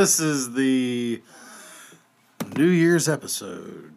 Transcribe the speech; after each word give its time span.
This 0.00 0.18
is 0.18 0.54
the 0.54 1.20
New 2.56 2.68
Year's 2.68 3.06
episode 3.06 3.92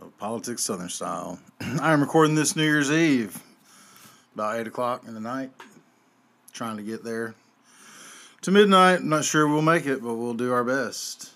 of 0.00 0.18
Politics 0.18 0.64
Southern 0.64 0.88
Style. 0.88 1.38
I 1.80 1.92
am 1.92 2.00
recording 2.00 2.34
this 2.34 2.56
New 2.56 2.64
Year's 2.64 2.90
Eve 2.90 3.40
about 4.34 4.58
8 4.58 4.66
o'clock 4.66 5.04
in 5.06 5.14
the 5.14 5.20
night. 5.20 5.52
Trying 6.52 6.78
to 6.78 6.82
get 6.82 7.04
there 7.04 7.36
to 8.40 8.50
midnight. 8.50 8.98
I'm 8.98 9.08
not 9.08 9.24
sure 9.24 9.46
we'll 9.46 9.62
make 9.62 9.86
it, 9.86 10.02
but 10.02 10.16
we'll 10.16 10.34
do 10.34 10.52
our 10.52 10.64
best. 10.64 11.30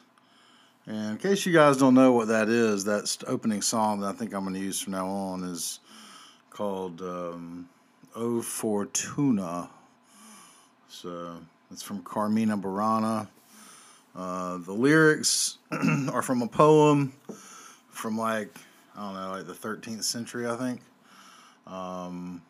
And 0.89 1.12
in 1.12 1.17
case 1.19 1.47
you 1.47 1.52
guys 1.52 1.77
don't 1.77 1.94
know 1.94 2.11
what 2.11 2.27
that 2.27 2.48
is, 2.48 2.83
that 2.86 3.17
opening 3.28 3.62
song 3.62 4.00
that 4.00 4.08
I 4.08 4.12
think 4.12 4.34
I'm 4.34 4.42
going 4.42 4.55
to 4.55 4.61
use 4.61 4.80
from 4.80 4.94
now 4.94 5.06
on 5.06 5.44
is 5.44 5.78
called 6.50 7.00
um, 7.00 7.69
O 8.17 8.42
Fortuna. 8.42 9.70
So 10.89 11.36
it's 11.70 11.83
from 11.84 12.02
Carmina 12.02 12.58
Burana. 12.58 13.28
Uh, 14.17 14.56
the 14.59 14.72
lyrics 14.72 15.59
are 16.11 16.22
from 16.22 16.41
a 16.41 16.48
poem 16.48 17.12
from 17.91 18.17
like, 18.17 18.56
I 18.97 19.00
don't 19.00 19.14
know, 19.14 19.31
like 19.31 19.47
the 19.47 19.53
13th 19.53 20.05
century, 20.05 20.47
I 20.47 20.56
think. 20.56 20.81
Um, 21.67 22.41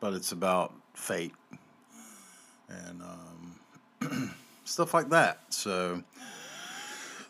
but 0.00 0.12
it's 0.12 0.32
about 0.32 0.74
fate 0.94 1.32
and 2.68 3.02
um, 3.02 4.34
stuff 4.64 4.92
like 4.92 5.08
that. 5.10 5.40
So 5.48 6.02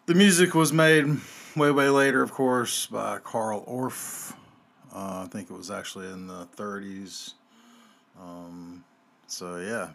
the 0.07 0.15
music 0.15 0.55
was 0.55 0.73
made 0.73 1.07
way, 1.55 1.71
way 1.71 1.89
later, 1.89 2.23
of 2.23 2.33
course, 2.33 2.87
by 2.87 3.19
Carl 3.19 3.65
Orff. 3.67 4.33
Uh, 4.93 5.25
I 5.25 5.29
think 5.31 5.51
it 5.51 5.57
was 5.57 5.71
actually 5.71 6.07
in 6.07 6.27
the 6.27 6.49
30s. 6.57 7.35
Um, 8.21 8.83
so 9.29 9.59
yeah. 9.59 9.91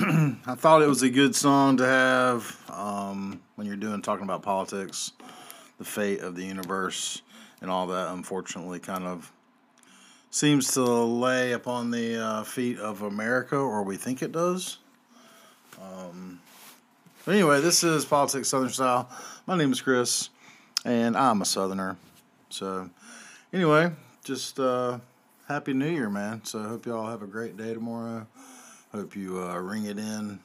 I 0.46 0.54
thought 0.54 0.80
it 0.80 0.88
was 0.88 1.02
a 1.02 1.10
good 1.10 1.36
song 1.36 1.76
to 1.76 1.84
have 1.84 2.56
um, 2.70 3.38
when 3.56 3.66
you're 3.66 3.76
doing 3.76 4.00
talking 4.00 4.24
about 4.24 4.42
politics, 4.42 5.12
the 5.76 5.84
fate 5.84 6.20
of 6.20 6.36
the 6.36 6.42
universe, 6.42 7.20
and 7.60 7.70
all 7.70 7.86
that. 7.88 8.08
Unfortunately, 8.08 8.78
kind 8.78 9.04
of 9.04 9.30
seems 10.30 10.72
to 10.72 10.82
lay 10.82 11.52
upon 11.52 11.90
the 11.90 12.16
uh, 12.16 12.44
feet 12.44 12.78
of 12.78 13.02
America, 13.02 13.56
or 13.56 13.82
we 13.82 13.96
think 13.96 14.22
it 14.22 14.32
does. 14.32 14.78
Um, 15.82 16.40
but 17.26 17.34
anyway, 17.34 17.60
this 17.60 17.84
is 17.84 18.06
Politics 18.06 18.48
Southern 18.48 18.70
Style. 18.70 19.10
My 19.46 19.58
name 19.58 19.70
is 19.70 19.82
Chris, 19.82 20.30
and 20.86 21.14
I'm 21.14 21.42
a 21.42 21.44
Southerner. 21.44 21.98
So, 22.48 22.88
anyway, 23.52 23.92
just 24.24 24.58
uh, 24.58 25.00
Happy 25.46 25.74
New 25.74 25.90
Year, 25.90 26.08
man. 26.08 26.42
So, 26.44 26.60
I 26.60 26.68
hope 26.68 26.86
y'all 26.86 27.10
have 27.10 27.22
a 27.22 27.26
great 27.26 27.58
day 27.58 27.74
tomorrow. 27.74 28.26
Hope 28.92 29.14
you 29.14 29.40
uh, 29.40 29.56
ring 29.56 29.84
it 29.84 29.98
in 29.98 30.40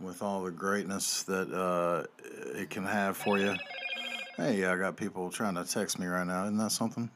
with 0.00 0.22
all 0.22 0.42
the 0.42 0.50
greatness 0.50 1.22
that 1.22 1.52
uh, 1.52 2.04
it 2.58 2.68
can 2.68 2.84
have 2.84 3.16
for 3.16 3.38
you. 3.38 3.54
Hey, 4.36 4.64
I 4.64 4.76
got 4.76 4.96
people 4.96 5.30
trying 5.30 5.54
to 5.54 5.64
text 5.64 6.00
me 6.00 6.06
right 6.06 6.26
now. 6.26 6.42
Isn't 6.44 6.58
that 6.58 6.72
something? 6.72 7.08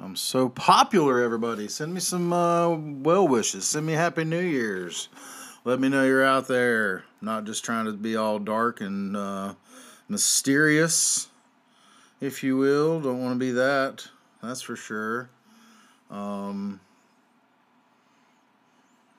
I'm 0.00 0.16
so 0.16 0.48
popular, 0.48 1.20
everybody. 1.20 1.68
Send 1.68 1.94
me 1.94 2.00
some 2.00 2.32
uh, 2.32 2.70
well 2.70 3.28
wishes. 3.28 3.66
Send 3.66 3.86
me 3.86 3.92
Happy 3.92 4.24
New 4.24 4.40
Year's. 4.40 5.08
Let 5.64 5.78
me 5.78 5.88
know 5.88 6.04
you're 6.04 6.24
out 6.24 6.48
there. 6.48 7.04
Not 7.20 7.44
just 7.44 7.64
trying 7.64 7.84
to 7.84 7.92
be 7.92 8.16
all 8.16 8.40
dark 8.40 8.80
and 8.80 9.16
uh, 9.16 9.54
mysterious, 10.08 11.28
if 12.20 12.42
you 12.42 12.56
will. 12.56 13.00
Don't 13.00 13.20
want 13.20 13.34
to 13.34 13.38
be 13.38 13.52
that. 13.52 14.08
That's 14.42 14.62
for 14.62 14.74
sure. 14.74 15.30
Um, 16.10 16.80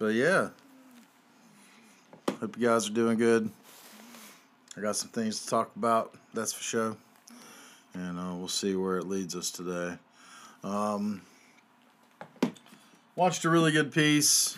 but 0.02 0.16
yeah. 0.16 0.50
Hope 2.40 2.58
you 2.58 2.68
guys 2.68 2.90
are 2.90 2.94
doing 2.94 3.20
good. 3.20 3.52
I 4.76 4.82
got 4.82 4.96
some 4.96 5.10
things 5.10 5.44
to 5.44 5.48
talk 5.48 5.76
about, 5.76 6.16
that's 6.34 6.52
for 6.52 6.64
sure. 6.64 6.98
And 7.94 8.20
uh, 8.20 8.34
we'll 8.34 8.48
see 8.48 8.76
where 8.76 8.98
it 8.98 9.08
leads 9.08 9.36
us 9.36 9.52
today. 9.52 9.94
Um, 10.64 11.22
watched 13.16 13.46
a 13.46 13.50
really 13.52 13.72
good 13.72 13.94
piece. 13.94 14.58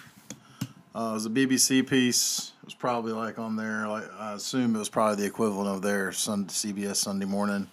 Uh, 0.95 1.09
it 1.09 1.13
was 1.13 1.25
a 1.25 1.29
BBC 1.29 1.89
piece. 1.89 2.53
It 2.61 2.65
was 2.65 2.73
probably 2.73 3.11
like 3.11 3.37
on 3.37 3.57
there. 3.57 3.85
Like 3.89 4.05
I 4.17 4.31
assume 4.35 4.77
it 4.77 4.79
was 4.79 4.87
probably 4.87 5.23
the 5.23 5.27
equivalent 5.27 5.67
of 5.67 5.81
their 5.81 6.11
CBS 6.11 6.95
Sunday 6.95 7.25
Morning. 7.25 7.67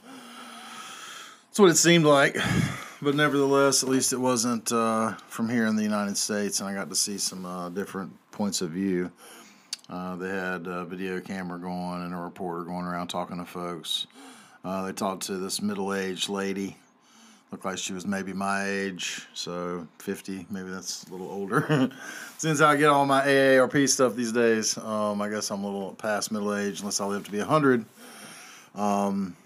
That's 1.46 1.60
what 1.60 1.70
it 1.70 1.76
seemed 1.76 2.04
like, 2.04 2.36
but 3.02 3.14
nevertheless, 3.14 3.82
at 3.82 3.88
least 3.88 4.12
it 4.12 4.18
wasn't 4.18 4.72
uh, 4.72 5.14
from 5.28 5.48
here 5.48 5.66
in 5.66 5.76
the 5.76 5.82
United 5.82 6.16
States, 6.16 6.60
and 6.60 6.68
I 6.68 6.74
got 6.74 6.88
to 6.90 6.96
see 6.96 7.18
some 7.18 7.44
uh, 7.44 7.68
different 7.70 8.12
points 8.32 8.60
of 8.60 8.70
view. 8.70 9.10
Uh, 9.88 10.16
they 10.16 10.28
had 10.28 10.66
a 10.66 10.84
video 10.84 11.20
camera 11.20 11.58
going 11.58 12.02
and 12.02 12.14
a 12.14 12.16
reporter 12.16 12.64
going 12.64 12.84
around 12.84 13.08
talking 13.08 13.38
to 13.38 13.44
folks. 13.44 14.06
Uh, 14.64 14.84
they 14.84 14.92
talked 14.92 15.24
to 15.24 15.36
this 15.36 15.60
middle-aged 15.60 16.28
lady 16.28 16.76
Looked 17.50 17.64
like 17.64 17.78
she 17.78 17.92
was 17.92 18.06
maybe 18.06 18.32
my 18.32 18.64
age, 18.64 19.26
so 19.34 19.88
50, 19.98 20.46
maybe 20.50 20.70
that's 20.70 21.04
a 21.04 21.10
little 21.10 21.28
older. 21.28 21.90
Since 22.38 22.60
I 22.60 22.76
get 22.76 22.90
all 22.90 23.04
my 23.06 23.22
AARP 23.22 23.88
stuff 23.88 24.14
these 24.14 24.30
days, 24.30 24.78
um, 24.78 25.20
I 25.20 25.28
guess 25.28 25.50
I'm 25.50 25.64
a 25.64 25.66
little 25.66 25.94
past 25.94 26.30
middle 26.30 26.54
age 26.54 26.78
unless 26.78 27.00
I 27.00 27.06
live 27.06 27.24
to 27.24 27.32
be 27.32 27.38
100. 27.38 27.84
Um, 28.76 29.36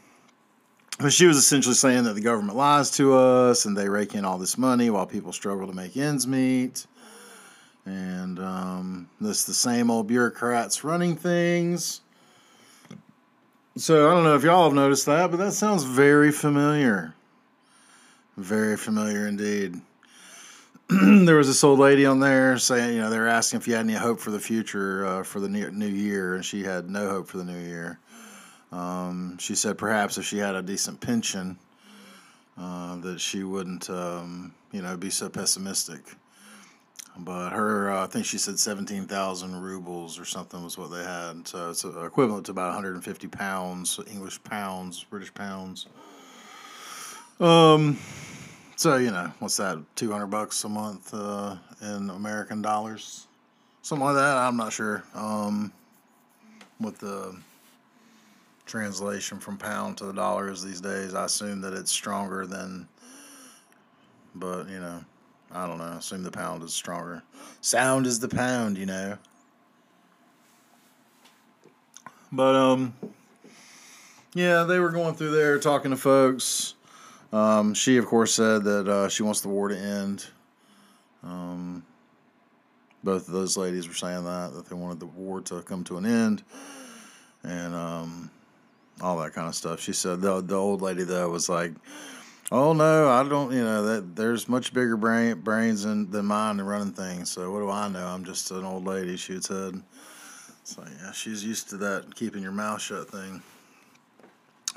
but 0.98 1.12
she 1.12 1.26
was 1.26 1.36
essentially 1.36 1.74
saying 1.74 2.04
that 2.04 2.14
the 2.14 2.20
government 2.20 2.56
lies 2.56 2.90
to 2.92 3.14
us 3.14 3.64
and 3.64 3.76
they 3.76 3.88
rake 3.88 4.14
in 4.14 4.24
all 4.24 4.38
this 4.38 4.56
money 4.56 4.90
while 4.90 5.06
people 5.06 5.32
struggle 5.32 5.66
to 5.66 5.72
make 5.72 5.96
ends 5.96 6.26
meet. 6.26 6.86
And 7.86 8.38
um, 8.38 9.08
this 9.20 9.44
the 9.44 9.54
same 9.54 9.90
old 9.90 10.06
bureaucrats 10.06 10.84
running 10.84 11.16
things. 11.16 12.00
So 13.76 14.08
I 14.08 14.14
don't 14.14 14.24
know 14.24 14.36
if 14.36 14.44
y'all 14.44 14.64
have 14.64 14.72
noticed 14.72 15.06
that, 15.06 15.30
but 15.30 15.38
that 15.38 15.52
sounds 15.52 15.82
very 15.82 16.30
familiar. 16.30 17.14
Very 18.36 18.76
familiar 18.76 19.26
indeed. 19.26 19.80
there 20.88 21.36
was 21.36 21.48
this 21.48 21.64
old 21.64 21.78
lady 21.78 22.06
on 22.06 22.20
there 22.20 22.56
saying, 22.58 22.94
you 22.94 23.00
know, 23.00 23.10
they 23.10 23.18
were 23.18 23.26
asking 23.26 23.58
if 23.58 23.66
you 23.66 23.74
had 23.74 23.84
any 23.84 23.94
hope 23.94 24.20
for 24.20 24.30
the 24.30 24.38
future 24.38 25.04
uh, 25.06 25.22
for 25.22 25.40
the 25.40 25.48
new 25.48 25.86
year, 25.86 26.34
and 26.34 26.44
she 26.44 26.62
had 26.62 26.88
no 26.88 27.08
hope 27.08 27.26
for 27.26 27.38
the 27.38 27.44
new 27.44 27.58
year. 27.58 27.98
Um, 28.74 29.38
she 29.38 29.54
said 29.54 29.78
perhaps 29.78 30.18
if 30.18 30.24
she 30.24 30.38
had 30.38 30.56
a 30.56 30.62
decent 30.62 31.00
pension, 31.00 31.58
uh, 32.58 32.96
that 32.96 33.20
she 33.20 33.44
wouldn't, 33.44 33.88
um, 33.88 34.52
you 34.72 34.82
know, 34.82 34.96
be 34.96 35.10
so 35.10 35.28
pessimistic. 35.28 36.00
But 37.16 37.50
her, 37.50 37.92
uh, 37.92 38.04
I 38.04 38.06
think 38.08 38.26
she 38.26 38.38
said 38.38 38.58
17,000 38.58 39.60
rubles 39.60 40.18
or 40.18 40.24
something 40.24 40.62
was 40.64 40.76
what 40.76 40.90
they 40.90 41.04
had. 41.04 41.46
So 41.46 41.70
it's 41.70 41.84
equivalent 41.84 42.46
to 42.46 42.52
about 42.52 42.74
150 42.74 43.28
pounds, 43.28 44.00
English 44.10 44.42
pounds, 44.42 45.04
British 45.04 45.32
pounds. 45.32 45.86
Um, 47.38 47.98
so 48.76 48.96
you 48.96 49.10
know, 49.10 49.32
what's 49.38 49.56
that? 49.56 49.78
Two 49.96 50.10
hundred 50.10 50.28
bucks 50.28 50.62
a 50.64 50.68
month 50.68 51.12
uh, 51.12 51.56
in 51.82 52.10
American 52.10 52.62
dollars, 52.62 53.26
something 53.82 54.04
like 54.04 54.16
that. 54.16 54.36
I'm 54.36 54.56
not 54.56 54.72
sure. 54.72 55.04
Um, 55.14 55.72
what 56.78 56.98
the 56.98 57.36
translation 58.66 59.38
from 59.38 59.56
pound 59.56 59.98
to 59.98 60.06
the 60.06 60.12
dollars 60.12 60.62
these 60.62 60.80
days, 60.80 61.14
I 61.14 61.26
assume 61.26 61.60
that 61.62 61.72
it's 61.72 61.90
stronger 61.90 62.46
than. 62.46 62.88
But 64.34 64.68
you 64.68 64.80
know, 64.80 65.04
I 65.52 65.66
don't 65.66 65.78
know. 65.78 65.84
I 65.84 65.96
assume 65.96 66.22
the 66.22 66.30
pound 66.30 66.62
is 66.62 66.74
stronger. 66.74 67.22
Sound 67.60 68.06
is 68.06 68.18
the 68.18 68.28
pound, 68.28 68.78
you 68.78 68.86
know. 68.86 69.18
But 72.32 72.56
um, 72.56 72.94
yeah, 74.34 74.64
they 74.64 74.80
were 74.80 74.90
going 74.90 75.14
through 75.14 75.30
there 75.30 75.58
talking 75.58 75.92
to 75.92 75.96
folks 75.96 76.74
um, 77.34 77.74
she, 77.74 77.96
of 77.96 78.06
course, 78.06 78.32
said 78.32 78.62
that 78.62 78.86
uh, 78.86 79.08
she 79.08 79.24
wants 79.24 79.40
the 79.40 79.48
war 79.48 79.68
to 79.68 79.76
end. 79.76 80.24
Um, 81.24 81.84
both 83.02 83.26
of 83.26 83.34
those 83.34 83.56
ladies 83.56 83.88
were 83.88 83.94
saying 83.94 84.24
that 84.24 84.54
that 84.54 84.66
they 84.66 84.76
wanted 84.76 85.00
the 85.00 85.06
war 85.06 85.40
to 85.40 85.60
come 85.62 85.82
to 85.84 85.96
an 85.96 86.06
end, 86.06 86.44
and 87.42 87.74
um, 87.74 88.30
all 89.00 89.18
that 89.18 89.32
kind 89.32 89.48
of 89.48 89.54
stuff. 89.54 89.80
She 89.80 89.92
said 89.92 90.20
the 90.20 90.40
the 90.40 90.56
old 90.56 90.82
lady 90.82 91.04
though 91.04 91.28
was 91.28 91.48
like, 91.48 91.72
"Oh 92.50 92.72
no, 92.72 93.08
I 93.08 93.26
don't. 93.28 93.52
You 93.52 93.64
know 93.64 93.82
that 93.84 94.16
there's 94.16 94.48
much 94.48 94.72
bigger 94.72 94.96
brain 94.96 95.40
brains 95.40 95.82
than, 95.82 96.10
mine 96.24 96.60
in 96.60 96.66
running 96.66 96.92
things. 96.92 97.30
So 97.30 97.50
what 97.50 97.60
do 97.60 97.70
I 97.70 97.88
know? 97.88 98.06
I'm 98.06 98.24
just 98.24 98.50
an 98.50 98.64
old 98.64 98.84
lady." 98.84 99.16
She 99.16 99.40
said. 99.40 99.82
So 100.66 100.82
yeah, 101.02 101.12
she's 101.12 101.44
used 101.44 101.68
to 101.70 101.76
that 101.76 102.14
keeping 102.14 102.42
your 102.42 102.50
mouth 102.50 102.80
shut 102.80 103.10
thing. 103.10 103.42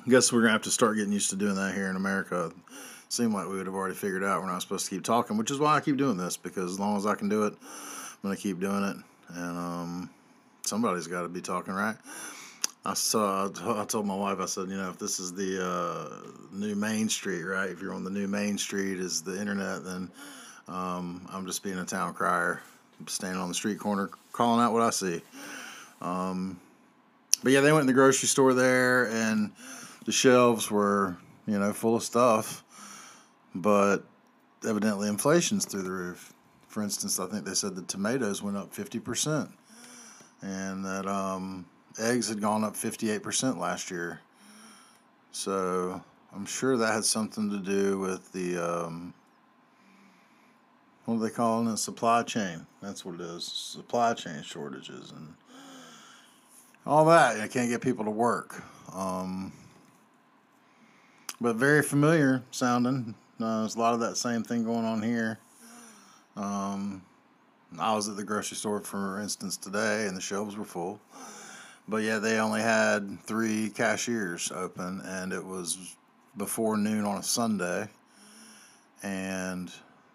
I 0.06 0.10
guess 0.10 0.34
we're 0.34 0.42
gonna 0.42 0.52
have 0.52 0.64
to 0.64 0.69
start 0.69 0.98
getting 0.98 1.14
used 1.14 1.30
to 1.30 1.38
doing 1.38 1.56
that 1.56 1.74
here 1.74 1.90
in 1.90 1.96
America. 1.96 2.52
Seemed 3.08 3.34
like 3.34 3.48
we 3.48 3.56
would 3.56 3.68
have 3.68 3.75
already 3.75 3.96
figured 3.96 4.22
out 4.22 4.42
we're 4.42 4.52
not 4.52 4.62
supposed 4.62 4.86
to 4.88 4.92
keep 4.92 5.06
talking, 5.06 5.38
which 5.38 5.50
is 5.50 5.60
why 5.60 5.78
I 5.78 5.80
keep 5.80 5.96
doing 5.96 6.18
this 6.18 6.36
because 6.36 6.74
as 6.74 6.80
long 6.80 6.98
as 6.98 7.06
I 7.06 7.16
can 7.16 7.30
do 7.30 7.44
it, 7.44 7.54
I'm 7.54 8.18
gonna 8.22 8.36
keep 8.36 8.60
doing 8.60 8.84
it. 8.84 8.98
And 9.30 9.58
um, 9.58 10.10
somebody's 10.66 11.08
got 11.08 11.22
to 11.22 11.30
be 11.30 11.42
talking, 11.42 11.74
right? 11.74 11.96
I 12.88 12.94
saw. 12.94 13.50
I 13.81 13.84
told 13.84 14.06
my 14.06 14.16
wife. 14.16 14.39
I 14.39 14.45
said, 14.45 14.69
you 14.69 14.78
know, 14.78 14.89
if 14.89 14.98
this 14.98 15.19
is 15.19 15.34
the 15.34 15.62
uh, 15.62 16.31
new 16.54 16.74
Main 16.74 17.10
Street, 17.10 17.44
right? 17.44 17.69
If 17.69 17.81
you're 17.81 17.94
on 17.94 18.06
the 18.06 18.10
new 18.10 18.30
Main 18.30 18.57
Street, 18.57 18.98
is 18.98 19.22
the 19.22 19.38
internet, 19.39 19.84
then 19.84 20.10
um, 20.69 21.28
I'm 21.30 21.45
just 21.45 21.63
being 21.63 21.78
a 21.78 21.84
town 21.84 22.13
crier, 22.13 22.62
standing 23.06 23.42
on 23.42 23.50
the 23.50 23.54
street 23.54 23.78
corner, 23.78 24.10
calling 24.31 24.63
out 24.63 24.72
what 24.72 24.84
I 24.84 24.92
see. 24.92 25.22
Um, 26.01 26.62
but 27.44 27.51
yeah, 27.51 27.60
they 27.60 27.74
went 27.74 27.81
in 27.81 27.88
the 27.88 27.94
grocery 27.94 28.30
store 28.30 28.54
there, 28.54 29.10
and 29.10 29.51
the 30.06 30.13
shelves 30.13 30.72
were 30.72 31.18
you 31.45 31.60
know 31.60 31.74
full 31.74 31.98
of 31.98 32.04
stuff, 32.04 32.63
but 33.54 34.06
evidently 34.66 35.10
inflation's 35.10 35.66
through 35.66 35.83
the 35.83 35.92
roof. 35.92 36.33
For 36.69 36.81
instance, 36.83 37.19
I 37.19 37.28
think 37.28 37.44
they 37.44 37.54
said 37.54 37.75
the 37.75 37.81
tomatoes 37.81 38.42
went 38.42 38.56
up 38.56 38.74
fifty 38.74 39.01
percent, 39.01 39.50
and 40.42 40.86
that 40.86 41.06
um, 41.06 41.66
eggs 42.00 42.30
had 42.30 42.42
gone 42.42 42.64
up 42.64 42.76
fifty 42.76 43.10
eight 43.10 43.24
percent 43.24 43.60
last 43.60 43.92
year. 43.92 44.22
So 45.32 46.02
I'm 46.34 46.46
sure 46.46 46.78
that 46.78 46.94
had 46.94 47.06
something 47.06 47.50
to 47.50 47.58
do 47.58 48.00
with 48.00 48.32
the 48.32 48.58
um, 48.58 49.14
what 51.06 51.16
are 51.16 51.20
they 51.20 51.30
calling 51.30 51.68
it? 51.68 51.78
Supply 51.78 52.24
chain. 52.24 52.66
That's 52.82 53.06
what 53.06 53.16
it 53.16 53.22
is. 53.22 53.44
Supply 53.44 54.14
chain 54.14 54.42
shortages 54.44 55.12
and 55.12 55.34
all 56.86 57.06
that. 57.06 57.40
I 57.40 57.48
can't 57.48 57.70
get 57.70 57.82
people 57.82 58.06
to 58.06 58.12
work. 58.12 58.64
Um, 58.94 59.54
but 61.40 61.56
very 61.56 61.84
familiar 61.84 62.44
sounding. 62.52 63.16
Uh, 63.40 63.60
there's 63.62 63.76
a 63.76 63.80
lot 63.80 63.94
of 63.94 64.00
that 64.00 64.18
same 64.18 64.44
thing 64.44 64.64
going 64.64 64.86
on 64.86 65.02
here. 65.02 65.40
Um, 66.36 67.04
I 67.80 67.94
was 67.94 68.10
at 68.10 68.16
the 68.16 68.24
grocery 68.24 68.58
store, 68.58 68.80
for 68.80 69.20
instance, 69.22 69.58
today, 69.58 70.08
and 70.08 70.18
the 70.18 70.22
shelves 70.22 70.56
were 70.58 70.66
full. 70.66 71.00
But 71.88 72.04
yeah, 72.04 72.19
they 72.19 72.39
only 72.39 72.62
had 72.62 73.19
three 73.24 73.69
cashiers 73.69 74.51
open, 74.51 75.01
and 75.06 75.31
it 75.31 75.44
was 75.44 75.95
before 76.36 76.75
noon 76.78 77.06
on 77.06 77.18
a 77.18 77.24
Sunday. 77.24 77.88
And 79.04 79.72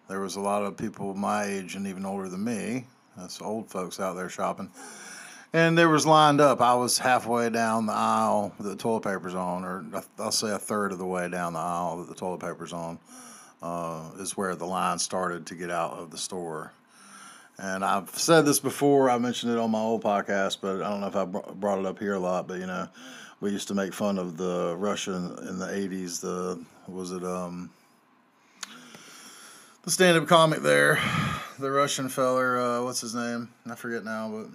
there 0.07 0.19
was 0.19 0.35
a 0.35 0.41
lot 0.41 0.63
of 0.63 0.77
people 0.77 1.13
my 1.15 1.45
age 1.45 1.75
and 1.75 1.87
even 1.87 2.05
older 2.05 2.29
than 2.29 2.43
me. 2.43 2.85
That's 3.17 3.41
old 3.41 3.69
folks 3.69 3.99
out 3.99 4.15
there 4.15 4.29
shopping. 4.29 4.69
And 5.51 5.77
there 5.77 5.89
was 5.89 6.05
lined 6.05 6.41
up. 6.41 6.61
I 6.61 6.73
was 6.73 6.97
halfway 6.97 7.49
down 7.49 7.85
the 7.85 7.93
aisle 7.93 8.53
with 8.57 8.67
the 8.67 8.75
toilet 8.75 9.03
paper's 9.03 9.35
on, 9.35 9.63
or 9.63 9.85
I'll 10.17 10.31
say 10.31 10.49
a 10.51 10.57
third 10.57 10.91
of 10.91 10.97
the 10.97 11.05
way 11.05 11.29
down 11.29 11.53
the 11.53 11.59
aisle 11.59 11.97
that 11.99 12.07
the 12.07 12.15
toilet 12.15 12.41
paper's 12.41 12.73
on, 12.73 12.97
uh, 13.61 14.09
is 14.19 14.35
where 14.35 14.55
the 14.55 14.65
line 14.65 14.97
started 14.97 15.45
to 15.47 15.55
get 15.55 15.69
out 15.69 15.93
of 15.93 16.09
the 16.09 16.17
store. 16.17 16.73
And 17.57 17.85
I've 17.85 18.09
said 18.17 18.45
this 18.45 18.59
before. 18.59 19.09
I 19.09 19.17
mentioned 19.17 19.51
it 19.53 19.59
on 19.59 19.71
my 19.71 19.79
old 19.79 20.03
podcast, 20.03 20.57
but 20.61 20.81
I 20.81 20.89
don't 20.89 21.01
know 21.01 21.07
if 21.07 21.15
I 21.15 21.25
brought 21.25 21.79
it 21.79 21.85
up 21.85 21.99
here 21.99 22.13
a 22.13 22.19
lot. 22.19 22.47
But 22.47 22.59
you 22.59 22.65
know, 22.65 22.87
we 23.41 23.51
used 23.51 23.67
to 23.67 23.75
make 23.75 23.93
fun 23.93 24.17
of 24.17 24.37
the 24.37 24.75
Russian 24.77 25.37
in 25.47 25.59
the 25.59 25.67
'80s. 25.67 26.21
The 26.21 26.63
was 26.87 27.11
it 27.11 27.23
um 27.23 27.69
the 29.83 29.91
stand-up 29.91 30.27
comic 30.27 30.61
there, 30.61 30.97
the 31.59 31.69
Russian 31.69 32.07
feller. 32.07 32.57
Uh, 32.57 32.83
what's 32.83 33.01
his 33.01 33.13
name? 33.13 33.49
I 33.69 33.75
forget 33.75 34.05
now, 34.05 34.29
but 34.29 34.47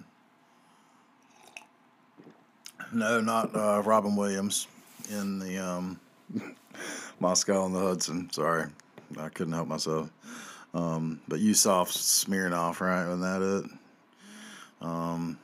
no, 2.91 3.21
not 3.21 3.55
uh, 3.55 3.83
Robin 3.85 4.15
Williams 4.15 4.67
in 5.11 5.39
the 5.39 5.59
um, 5.59 5.99
Moscow 7.19 7.61
on 7.61 7.73
the 7.73 7.79
Hudson. 7.79 8.29
Sorry, 8.31 8.65
I 9.19 9.29
couldn't 9.29 9.53
help 9.53 9.67
myself. 9.67 10.09
Um, 10.73 11.21
but 11.27 11.39
Yusuf 11.39 11.91
Smirnoff, 11.91 12.79
right? 12.79 13.07
Wasn't 13.07 13.21
that 13.21 13.41
it? 13.41 13.71
Um, 14.81 15.39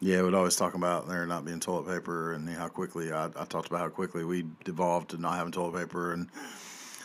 yeah, 0.00 0.22
we'd 0.22 0.34
always 0.34 0.56
talk 0.56 0.74
about 0.74 1.08
there 1.08 1.26
not 1.26 1.44
being 1.44 1.60
toilet 1.60 1.86
paper 1.86 2.34
and 2.34 2.48
how 2.48 2.68
quickly 2.68 3.10
I, 3.10 3.26
I 3.26 3.44
talked 3.46 3.68
about 3.68 3.80
how 3.80 3.88
quickly 3.88 4.24
we 4.24 4.44
devolved 4.64 5.10
to 5.10 5.18
not 5.18 5.36
having 5.36 5.52
toilet 5.52 5.80
paper 5.80 6.12
and 6.12 6.28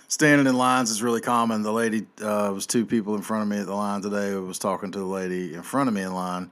standing 0.09 0.47
in 0.47 0.57
lines 0.57 0.91
is 0.91 1.01
really 1.01 1.21
common. 1.21 1.61
The 1.61 1.71
lady 1.71 2.05
uh, 2.21 2.51
was 2.53 2.67
two 2.67 2.85
people 2.85 3.15
in 3.15 3.21
front 3.21 3.43
of 3.43 3.47
me 3.47 3.59
at 3.59 3.67
the 3.67 3.75
line 3.75 4.01
today. 4.01 4.33
I 4.33 4.35
was 4.35 4.59
talking 4.59 4.91
to 4.91 4.99
the 4.99 5.05
lady 5.05 5.53
in 5.53 5.61
front 5.61 5.87
of 5.87 5.95
me 5.95 6.01
in 6.01 6.13
line, 6.13 6.51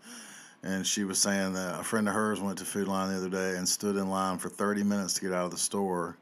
and 0.64 0.88
she 0.88 1.04
was 1.04 1.20
saying 1.20 1.54
that 1.54 1.80
a 1.80 1.84
friend 1.84 2.08
of 2.08 2.14
hers 2.14 2.40
went 2.40 2.60
to 2.60 2.66
Food 2.66 2.88
Lion 2.88 3.12
the 3.12 3.18
other 3.18 3.30
day 3.30 3.58
and 3.58 3.68
stood 3.68 3.98
in 3.98 4.10
line 4.10 4.38
for 4.38 4.48
30 4.48 4.84
minutes 4.84 5.16
to 5.16 5.22
get 5.22 5.34
out 5.34 5.46
of 5.46 5.52
the 5.52 5.58
store 5.58 6.18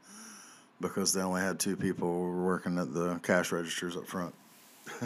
because 0.82 1.14
they 1.14 1.22
only 1.22 1.42
had 1.42 1.60
two 1.60 1.76
people 1.76 2.32
working 2.32 2.78
at 2.78 2.94
the 2.94 3.20
cash 3.24 3.52
registers 3.52 3.96
up 3.96 4.08
front. 4.08 4.34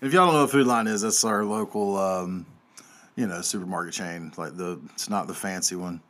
if 0.00 0.12
y'all 0.12 0.26
don't 0.26 0.34
know 0.34 0.42
what 0.42 0.50
Food 0.50 0.66
Lion 0.66 0.86
is, 0.86 1.02
that's 1.02 1.24
our 1.24 1.44
local, 1.44 1.96
um, 1.96 2.46
you 3.16 3.26
know, 3.26 3.40
supermarket 3.40 3.94
chain. 3.94 4.32
Like 4.36 4.56
the, 4.56 4.80
it's 4.94 5.10
not 5.10 5.26
the 5.26 5.34
fancy 5.34 5.76
one. 5.76 6.00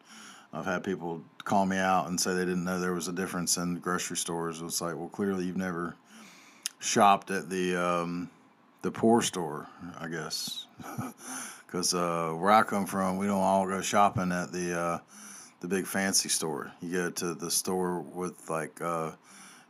I've 0.52 0.64
had 0.64 0.84
people 0.84 1.22
call 1.44 1.66
me 1.66 1.78
out 1.78 2.08
and 2.08 2.20
say 2.20 2.34
they 2.34 2.44
didn't 2.44 2.64
know 2.64 2.78
there 2.78 2.92
was 2.92 3.08
a 3.08 3.12
difference 3.12 3.56
in 3.56 3.78
grocery 3.78 4.16
stores. 4.16 4.60
It's 4.60 4.80
like, 4.80 4.96
well, 4.96 5.08
clearly 5.08 5.46
you've 5.46 5.56
never 5.56 5.94
shopped 6.78 7.30
at 7.30 7.50
the 7.50 7.76
um, 7.76 8.30
the 8.82 8.90
poor 8.90 9.22
store, 9.22 9.66
I 9.98 10.08
guess, 10.08 10.66
because 11.66 11.94
uh, 11.94 12.30
where 12.30 12.52
I 12.52 12.62
come 12.62 12.86
from, 12.86 13.18
we 13.18 13.26
don't 13.26 13.40
all 13.40 13.66
go 13.66 13.80
shopping 13.80 14.32
at 14.32 14.52
the 14.52 14.78
uh, 14.78 14.98
the 15.60 15.68
big 15.68 15.86
fancy 15.86 16.28
store. 16.28 16.72
You 16.80 16.92
go 16.92 17.10
to 17.10 17.34
the 17.34 17.50
store 17.50 18.00
with 18.00 18.48
like, 18.48 18.80
uh, 18.80 19.12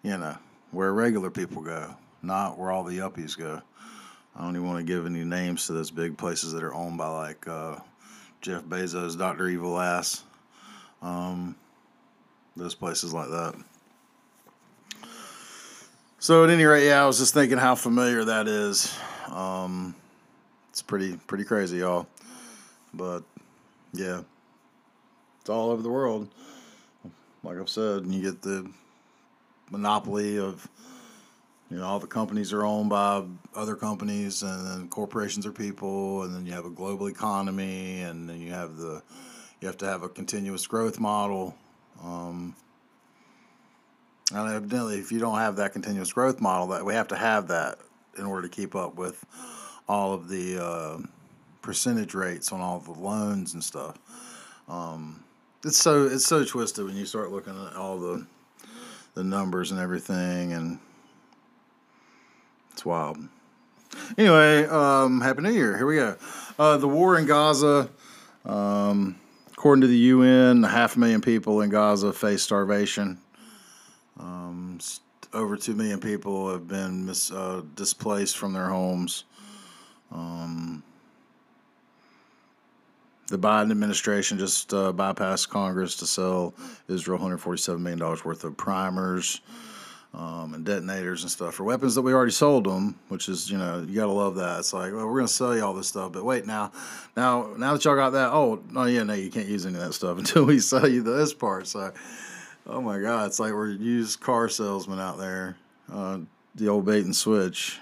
you 0.02 0.16
know, 0.16 0.36
where 0.70 0.92
regular 0.92 1.30
people 1.30 1.62
go, 1.62 1.94
not 2.22 2.58
where 2.58 2.70
all 2.70 2.84
the 2.84 2.98
yuppies 2.98 3.36
go. 3.36 3.62
I 4.36 4.42
don't 4.42 4.54
even 4.54 4.68
want 4.68 4.78
to 4.78 4.84
give 4.84 5.06
any 5.06 5.24
names 5.24 5.66
to 5.66 5.72
those 5.72 5.90
big 5.90 6.16
places 6.16 6.52
that 6.52 6.62
are 6.62 6.74
owned 6.74 6.98
by 6.98 7.08
like 7.08 7.48
uh, 7.48 7.76
Jeff 8.40 8.62
Bezos, 8.64 9.18
Doctor 9.18 9.48
Evil 9.48 9.80
Ass, 9.80 10.22
um, 11.02 11.56
those 12.56 12.74
places 12.74 13.12
like 13.12 13.30
that. 13.30 13.54
So 16.20 16.44
at 16.44 16.50
any 16.50 16.64
rate, 16.64 16.86
yeah, 16.86 17.02
I 17.02 17.06
was 17.06 17.18
just 17.18 17.32
thinking 17.32 17.58
how 17.58 17.74
familiar 17.74 18.24
that 18.24 18.48
is. 18.48 18.96
Um, 19.28 19.94
it's 20.70 20.82
pretty 20.82 21.16
pretty 21.26 21.44
crazy, 21.44 21.78
y'all. 21.78 22.06
But 22.92 23.22
yeah 23.92 24.22
all 25.48 25.70
over 25.70 25.82
the 25.82 25.90
world. 25.90 26.28
Like 27.42 27.58
I've 27.58 27.68
said, 27.68 28.02
and 28.02 28.14
you 28.14 28.22
get 28.22 28.42
the 28.42 28.70
monopoly 29.70 30.38
of 30.38 30.68
you 31.70 31.76
know 31.76 31.84
all 31.84 31.98
the 31.98 32.06
companies 32.06 32.52
are 32.52 32.64
owned 32.64 32.90
by 32.90 33.22
other 33.54 33.76
companies 33.76 34.42
and 34.42 34.66
then 34.66 34.88
corporations 34.88 35.46
are 35.46 35.52
people 35.52 36.22
and 36.22 36.34
then 36.34 36.46
you 36.46 36.52
have 36.52 36.64
a 36.64 36.70
global 36.70 37.08
economy 37.08 38.00
and 38.00 38.28
then 38.28 38.40
you 38.40 38.50
have 38.50 38.76
the 38.76 39.02
you 39.60 39.66
have 39.66 39.76
to 39.76 39.86
have 39.86 40.02
a 40.02 40.08
continuous 40.08 40.66
growth 40.66 40.98
model 40.98 41.54
um, 42.02 42.54
and 44.32 44.50
evidently 44.50 44.98
if 44.98 45.12
you 45.12 45.18
don't 45.18 45.38
have 45.38 45.56
that 45.56 45.72
continuous 45.72 46.12
growth 46.12 46.40
model 46.40 46.68
that 46.68 46.84
we 46.84 46.94
have 46.94 47.08
to 47.08 47.16
have 47.16 47.48
that 47.48 47.78
in 48.18 48.24
order 48.24 48.48
to 48.48 48.54
keep 48.54 48.74
up 48.74 48.96
with 48.96 49.24
all 49.88 50.12
of 50.12 50.28
the 50.28 50.62
uh, 50.62 50.98
percentage 51.60 52.14
rates 52.14 52.52
on 52.52 52.60
all 52.60 52.78
the 52.78 52.92
loans 52.92 53.52
and 53.54 53.62
stuff 53.62 53.98
um, 54.68 55.22
it's 55.64 55.78
so 55.78 56.06
it's 56.06 56.26
so 56.26 56.44
twisted 56.44 56.84
when 56.84 56.96
you 56.96 57.06
start 57.06 57.32
looking 57.32 57.54
at 57.66 57.76
all 57.76 57.98
the 57.98 58.26
the 59.14 59.24
numbers 59.24 59.70
and 59.70 59.80
everything, 59.80 60.52
and 60.52 60.78
it's 62.72 62.84
wild. 62.84 63.18
Anyway, 64.16 64.64
um, 64.66 65.20
happy 65.20 65.42
New 65.42 65.50
Year. 65.50 65.76
Here 65.76 65.86
we 65.86 65.96
go. 65.96 66.16
Uh, 66.58 66.76
the 66.76 66.88
war 66.88 67.18
in 67.18 67.26
Gaza. 67.26 67.90
Um, 68.44 69.18
according 69.52 69.80
to 69.80 69.88
the 69.88 69.96
UN, 69.96 70.62
half 70.62 70.94
a 70.96 71.00
million 71.00 71.20
people 71.20 71.60
in 71.62 71.70
Gaza 71.70 72.12
face 72.12 72.42
starvation. 72.42 73.18
Um, 74.20 74.78
over 75.32 75.56
two 75.56 75.74
million 75.74 76.00
people 76.00 76.50
have 76.52 76.68
been 76.68 77.06
mis- 77.06 77.32
uh, 77.32 77.62
displaced 77.74 78.36
from 78.38 78.52
their 78.52 78.68
homes. 78.68 79.24
Um, 80.12 80.82
the 83.28 83.38
Biden 83.38 83.70
administration 83.70 84.38
just 84.38 84.72
uh, 84.72 84.92
bypassed 84.92 85.50
Congress 85.50 85.96
to 85.96 86.06
sell 86.06 86.54
Israel 86.88 87.18
$147 87.18 87.78
million 87.78 88.00
worth 88.00 88.44
of 88.44 88.56
primers 88.56 89.40
um, 90.14 90.54
and 90.54 90.64
detonators 90.64 91.22
and 91.22 91.30
stuff 91.30 91.54
for 91.54 91.64
weapons 91.64 91.94
that 91.94 92.02
we 92.02 92.14
already 92.14 92.32
sold 92.32 92.64
them, 92.64 92.98
which 93.08 93.28
is, 93.28 93.50
you 93.50 93.58
know, 93.58 93.84
you 93.86 93.94
got 93.94 94.06
to 94.06 94.12
love 94.12 94.34
that. 94.36 94.60
It's 94.60 94.72
like, 94.72 94.92
well, 94.92 95.06
we're 95.06 95.14
going 95.14 95.26
to 95.26 95.32
sell 95.32 95.54
you 95.54 95.62
all 95.62 95.74
this 95.74 95.88
stuff, 95.88 96.12
but 96.12 96.24
wait, 96.24 96.46
now, 96.46 96.72
now, 97.16 97.52
now 97.58 97.74
that 97.74 97.84
y'all 97.84 97.96
got 97.96 98.10
that, 98.10 98.32
oh, 98.32 98.62
no, 98.70 98.84
yeah, 98.84 99.02
no, 99.02 99.12
you 99.12 99.30
can't 99.30 99.46
use 99.46 99.66
any 99.66 99.74
of 99.74 99.82
that 99.82 99.92
stuff 99.92 100.18
until 100.18 100.44
we 100.44 100.58
sell 100.58 100.88
you 100.88 101.02
this 101.02 101.34
part. 101.34 101.66
So, 101.66 101.92
oh 102.66 102.80
my 102.80 102.98
God, 102.98 103.26
it's 103.26 103.38
like 103.38 103.52
we're 103.52 103.68
used 103.68 104.20
car 104.20 104.48
salesmen 104.48 104.98
out 104.98 105.18
there, 105.18 105.56
uh, 105.92 106.20
the 106.54 106.68
old 106.68 106.86
bait 106.86 107.04
and 107.04 107.14
switch. 107.14 107.78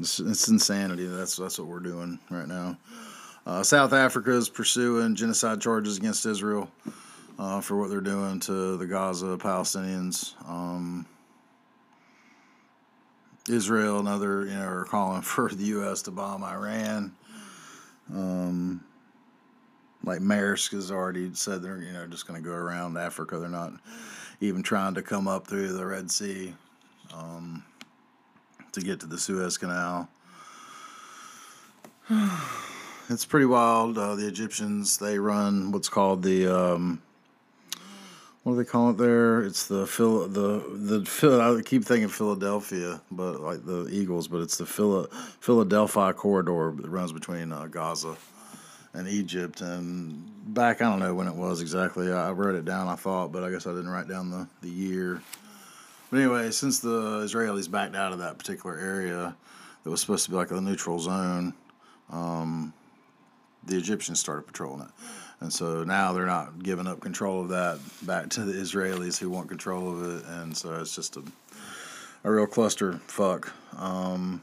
It's, 0.00 0.18
it's 0.18 0.48
insanity. 0.48 1.06
That's 1.06 1.36
that's 1.36 1.56
what 1.56 1.68
we're 1.68 1.78
doing 1.78 2.18
right 2.28 2.48
now. 2.48 2.76
Uh, 3.46 3.62
South 3.62 3.92
Africa 3.92 4.30
is 4.30 4.48
pursuing 4.48 5.14
genocide 5.14 5.60
charges 5.60 5.98
against 5.98 6.24
Israel 6.24 6.70
uh, 7.38 7.60
for 7.60 7.76
what 7.76 7.90
they're 7.90 8.00
doing 8.00 8.40
to 8.40 8.78
the 8.78 8.86
Gaza 8.86 9.36
Palestinians. 9.36 10.32
Um, 10.48 11.04
Israel 13.48 13.98
and 13.98 14.08
other, 14.08 14.46
you 14.46 14.54
know, 14.54 14.66
are 14.66 14.84
calling 14.84 15.20
for 15.22 15.50
the 15.50 15.64
U.S. 15.64 16.00
to 16.02 16.10
bomb 16.10 16.42
Iran. 16.42 17.14
Um, 18.14 18.82
like 20.04 20.20
Maersk 20.20 20.72
has 20.72 20.90
already 20.90 21.34
said 21.34 21.62
they're, 21.62 21.82
you 21.82 21.92
know, 21.92 22.06
just 22.06 22.26
going 22.26 22.42
to 22.42 22.48
go 22.48 22.54
around 22.54 22.96
Africa. 22.96 23.38
They're 23.38 23.48
not 23.50 23.72
even 24.40 24.62
trying 24.62 24.94
to 24.94 25.02
come 25.02 25.28
up 25.28 25.46
through 25.46 25.74
the 25.74 25.84
Red 25.84 26.10
Sea 26.10 26.54
um, 27.14 27.62
to 28.72 28.80
get 28.80 29.00
to 29.00 29.06
the 29.06 29.18
Suez 29.18 29.58
Canal. 29.58 30.08
it's 33.08 33.24
pretty 33.24 33.46
wild. 33.46 33.98
Uh, 33.98 34.14
the 34.14 34.26
Egyptians 34.26 34.98
they 34.98 35.18
run 35.18 35.72
what's 35.72 35.88
called 35.88 36.22
the 36.22 36.46
um, 36.46 37.02
what 38.44 38.52
do 38.52 38.58
they 38.58 38.64
call 38.64 38.90
it 38.90 38.98
there? 38.98 39.42
It's 39.42 39.66
the 39.66 39.86
Phil 39.86 40.28
the 40.28 40.62
the 40.70 41.04
Phil. 41.04 41.40
I 41.40 41.62
keep 41.62 41.84
thinking 41.84 42.08
Philadelphia, 42.08 43.00
but 43.10 43.40
like 43.40 43.64
the 43.64 43.88
Eagles, 43.90 44.28
but 44.28 44.42
it's 44.42 44.58
the 44.58 44.66
Phila, 44.66 45.08
Philadelphia 45.40 46.12
corridor 46.12 46.74
that 46.76 46.88
runs 46.88 47.12
between 47.12 47.52
uh, 47.52 47.66
Gaza 47.66 48.16
and 48.92 49.08
Egypt. 49.08 49.62
And 49.62 50.30
back, 50.54 50.82
I 50.82 50.90
don't 50.90 50.98
know 50.98 51.14
when 51.14 51.26
it 51.26 51.34
was 51.34 51.62
exactly. 51.62 52.12
I 52.12 52.32
wrote 52.32 52.54
it 52.54 52.66
down, 52.66 52.86
I 52.86 52.96
thought, 52.96 53.32
but 53.32 53.44
I 53.44 53.50
guess 53.50 53.66
I 53.66 53.70
didn't 53.70 53.88
write 53.88 54.08
down 54.08 54.30
the 54.30 54.46
the 54.60 54.70
year. 54.70 55.22
But 56.10 56.18
anyway, 56.18 56.50
since 56.50 56.80
the 56.80 57.24
Israelis 57.24 57.70
backed 57.70 57.96
out 57.96 58.12
of 58.12 58.18
that 58.18 58.38
particular 58.38 58.78
area 58.78 59.34
that 59.82 59.90
was 59.90 60.02
supposed 60.02 60.26
to 60.26 60.30
be 60.30 60.36
like 60.36 60.50
a 60.50 60.60
neutral 60.60 60.98
zone, 60.98 61.54
um, 62.10 62.74
the 63.66 63.76
Egyptians 63.76 64.20
started 64.20 64.46
patrolling 64.46 64.82
it. 64.82 64.90
And 65.40 65.52
so 65.52 65.84
now 65.84 66.12
they're 66.12 66.26
not 66.26 66.62
giving 66.62 66.86
up 66.86 67.00
control 67.00 67.42
of 67.42 67.48
that 67.48 67.78
back 68.02 68.30
to 68.30 68.40
the 68.40 68.52
Israelis 68.52 69.18
who 69.18 69.28
want 69.28 69.48
control 69.48 69.90
of 69.90 70.16
it. 70.16 70.24
And 70.26 70.56
so 70.56 70.74
it's 70.80 70.94
just 70.94 71.16
a, 71.16 71.22
a 72.24 72.30
real 72.30 72.46
cluster 72.46 72.94
fuck. 73.06 73.52
Um, 73.76 74.40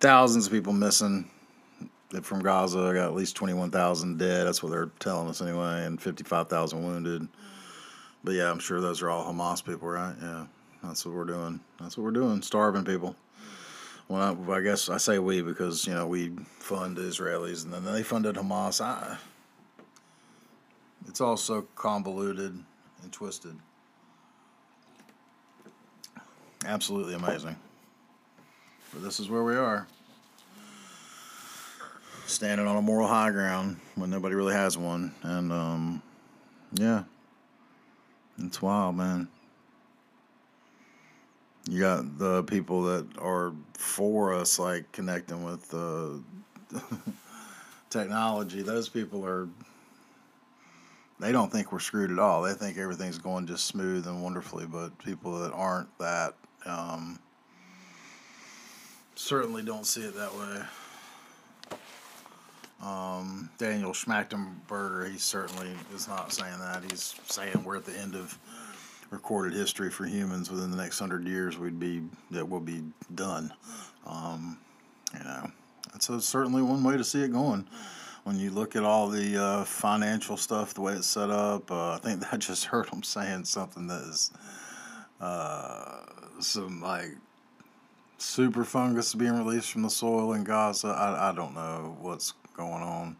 thousands 0.00 0.46
of 0.46 0.52
people 0.52 0.72
missing 0.72 1.28
from 2.22 2.40
Gaza. 2.40 2.80
I 2.80 2.94
got 2.94 3.04
at 3.04 3.14
least 3.14 3.36
21,000 3.36 4.18
dead. 4.18 4.46
That's 4.46 4.62
what 4.62 4.70
they're 4.70 4.90
telling 4.98 5.28
us 5.28 5.42
anyway, 5.42 5.84
and 5.84 6.00
55,000 6.00 6.82
wounded. 6.82 7.28
But 8.24 8.32
yeah, 8.32 8.50
I'm 8.50 8.58
sure 8.58 8.80
those 8.80 9.02
are 9.02 9.10
all 9.10 9.30
Hamas 9.30 9.64
people, 9.64 9.88
right? 9.88 10.14
Yeah, 10.20 10.46
that's 10.82 11.04
what 11.04 11.14
we're 11.14 11.24
doing. 11.24 11.60
That's 11.80 11.96
what 11.96 12.04
we're 12.04 12.10
doing. 12.12 12.42
Starving 12.42 12.84
people. 12.84 13.14
Well, 14.08 14.50
I, 14.50 14.60
guess 14.62 14.88
I 14.88 14.96
say 14.96 15.18
we 15.18 15.42
because 15.42 15.86
you 15.86 15.92
know 15.92 16.06
we 16.06 16.30
fund 16.58 16.96
Israelis 16.96 17.64
and 17.64 17.72
then 17.72 17.84
they 17.84 18.02
funded 18.02 18.36
Hamas. 18.36 18.80
I, 18.80 19.18
it's 21.06 21.20
all 21.20 21.36
so 21.36 21.66
convoluted 21.74 22.58
and 23.02 23.12
twisted. 23.12 23.54
Absolutely 26.64 27.14
amazing. 27.14 27.56
But 28.92 29.02
this 29.02 29.20
is 29.20 29.28
where 29.28 29.44
we 29.44 29.56
are. 29.56 29.86
Standing 32.26 32.66
on 32.66 32.76
a 32.76 32.82
moral 32.82 33.08
high 33.08 33.30
ground 33.30 33.78
when 33.94 34.10
nobody 34.10 34.34
really 34.34 34.54
has 34.54 34.76
one. 34.76 35.14
And, 35.22 35.52
um, 35.52 36.02
yeah. 36.72 37.04
It's 38.38 38.60
wild, 38.60 38.96
man 38.96 39.28
you 41.68 41.80
got 41.80 42.18
the 42.18 42.42
people 42.44 42.82
that 42.84 43.06
are 43.18 43.52
for 43.74 44.32
us 44.32 44.58
like 44.58 44.90
connecting 44.92 45.44
with 45.44 45.72
uh, 45.74 46.14
technology. 47.90 48.62
Those 48.62 48.88
people 48.88 49.24
are 49.26 49.48
they 51.20 51.32
don't 51.32 51.50
think 51.50 51.72
we're 51.72 51.80
screwed 51.80 52.10
at 52.10 52.18
all. 52.18 52.42
They 52.42 52.54
think 52.54 52.78
everything's 52.78 53.18
going 53.18 53.46
just 53.46 53.66
smooth 53.66 54.06
and 54.06 54.22
wonderfully 54.22 54.66
but 54.66 54.96
people 54.98 55.40
that 55.40 55.52
aren't 55.52 55.96
that 55.98 56.34
um, 56.64 57.18
certainly 59.14 59.62
don't 59.62 59.86
see 59.86 60.02
it 60.02 60.14
that 60.14 60.34
way. 60.34 60.62
Um, 62.80 63.50
Daniel 63.58 63.90
Schmachtenberger, 63.90 65.10
he 65.10 65.18
certainly 65.18 65.70
is 65.94 66.06
not 66.06 66.32
saying 66.32 66.58
that. 66.60 66.84
He's 66.88 67.16
saying 67.26 67.64
we're 67.64 67.76
at 67.76 67.84
the 67.84 67.98
end 67.98 68.14
of 68.14 68.38
recorded 69.10 69.54
history 69.54 69.90
for 69.90 70.04
humans 70.04 70.50
within 70.50 70.70
the 70.70 70.76
next 70.76 70.98
hundred 70.98 71.26
years, 71.26 71.58
we'd 71.58 71.80
be 71.80 72.02
that 72.30 72.48
will 72.48 72.60
be 72.60 72.82
done. 73.14 73.52
Um, 74.06 74.58
you 75.16 75.24
know, 75.24 75.50
that's 75.92 76.26
certainly 76.26 76.62
one 76.62 76.82
way 76.82 76.96
to 76.96 77.04
see 77.04 77.22
it 77.22 77.32
going. 77.32 77.66
When 78.24 78.38
you 78.38 78.50
look 78.50 78.76
at 78.76 78.84
all 78.84 79.08
the 79.08 79.42
uh, 79.42 79.64
financial 79.64 80.36
stuff, 80.36 80.74
the 80.74 80.82
way 80.82 80.92
it's 80.92 81.06
set 81.06 81.30
up, 81.30 81.70
uh, 81.70 81.92
I 81.92 81.98
think 81.98 82.22
I 82.32 82.36
just 82.36 82.66
heard 82.66 82.88
him 82.88 83.02
saying 83.02 83.44
something 83.44 83.86
that 83.86 84.02
is 84.02 84.30
uh, 85.20 86.00
some 86.40 86.82
like 86.82 87.16
super 88.18 88.64
fungus 88.64 89.14
being 89.14 89.36
released 89.38 89.70
from 89.70 89.82
the 89.82 89.90
soil 89.90 90.32
in 90.34 90.44
Gaza. 90.44 90.88
I, 90.88 91.30
I 91.30 91.32
don't 91.32 91.54
know 91.54 91.96
what's 92.00 92.34
going 92.54 92.82
on. 92.82 93.16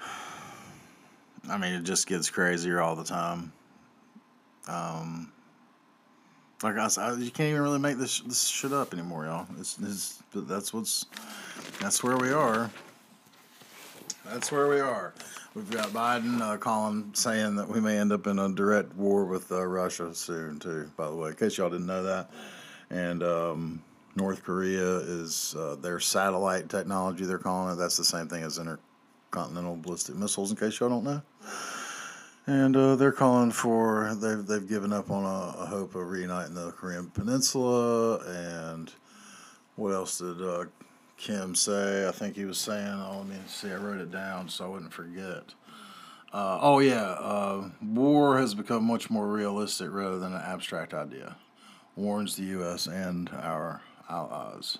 I 1.48 1.56
mean, 1.56 1.74
it 1.74 1.84
just 1.84 2.06
gets 2.06 2.30
crazier 2.30 2.80
all 2.80 2.96
the 2.96 3.04
time. 3.04 3.52
Um, 4.70 5.32
like 6.62 6.76
I 6.76 7.12
you 7.14 7.30
can't 7.30 7.50
even 7.50 7.62
really 7.62 7.78
make 7.78 7.96
this 7.96 8.20
this 8.20 8.46
shit 8.46 8.72
up 8.72 8.92
anymore, 8.92 9.24
y'all. 9.24 9.46
It's, 9.58 9.78
it's 9.82 10.22
that's 10.34 10.72
what's 10.72 11.06
that's 11.80 12.02
where 12.02 12.16
we 12.16 12.30
are. 12.30 12.70
That's 14.26 14.52
where 14.52 14.68
we 14.68 14.78
are. 14.78 15.14
We've 15.54 15.70
got 15.70 15.88
Biden 15.88 16.40
uh, 16.40 16.56
calling 16.58 17.10
saying 17.14 17.56
that 17.56 17.68
we 17.68 17.80
may 17.80 17.98
end 17.98 18.12
up 18.12 18.28
in 18.28 18.38
a 18.38 18.48
direct 18.48 18.94
war 18.94 19.24
with 19.24 19.50
uh, 19.50 19.66
Russia 19.66 20.14
soon, 20.14 20.60
too. 20.60 20.88
By 20.96 21.08
the 21.08 21.16
way, 21.16 21.30
in 21.30 21.34
case 21.34 21.58
y'all 21.58 21.70
didn't 21.70 21.86
know 21.86 22.04
that, 22.04 22.30
and 22.90 23.24
um, 23.24 23.82
North 24.14 24.44
Korea 24.44 24.98
is 24.98 25.56
uh, 25.58 25.74
their 25.80 25.98
satellite 25.98 26.68
technology. 26.68 27.24
They're 27.24 27.38
calling 27.38 27.74
it. 27.74 27.78
That's 27.78 27.96
the 27.96 28.04
same 28.04 28.28
thing 28.28 28.44
as 28.44 28.58
intercontinental 28.58 29.76
ballistic 29.76 30.14
missiles. 30.14 30.50
In 30.50 30.56
case 30.56 30.78
y'all 30.78 30.90
don't 30.90 31.04
know 31.04 31.22
and 32.46 32.76
uh, 32.76 32.96
they're 32.96 33.12
calling 33.12 33.50
for 33.50 34.14
they've 34.14 34.44
they've 34.46 34.68
given 34.68 34.92
up 34.92 35.10
on 35.10 35.24
a, 35.24 35.62
a, 35.62 35.66
hope 35.66 35.94
of 35.94 36.08
reuniting 36.08 36.54
the 36.54 36.72
Korean 36.72 37.10
Peninsula. 37.10 38.18
And 38.26 38.92
what 39.76 39.92
else 39.92 40.18
did 40.18 40.42
uh, 40.42 40.64
Kim 41.16 41.54
say? 41.54 42.08
I 42.08 42.12
think 42.12 42.36
he 42.36 42.44
was 42.44 42.58
saying. 42.58 42.88
Oh, 42.88 43.18
let 43.18 43.28
me 43.28 43.36
see. 43.46 43.70
I 43.70 43.76
wrote 43.76 44.00
it 44.00 44.10
down 44.10 44.48
so 44.48 44.64
I 44.64 44.68
wouldn't 44.68 44.92
forget. 44.92 45.54
Uh, 46.32 46.58
oh 46.60 46.78
yeah, 46.78 47.16
uh, 47.18 47.68
war 47.82 48.38
has 48.38 48.54
become 48.54 48.84
much 48.84 49.10
more 49.10 49.26
realistic 49.26 49.88
rather 49.92 50.18
than 50.18 50.32
an 50.32 50.42
abstract 50.42 50.94
idea. 50.94 51.36
Warns 51.96 52.36
the 52.36 52.44
U.S. 52.44 52.86
and 52.86 53.28
our 53.30 53.82
allies. 54.08 54.78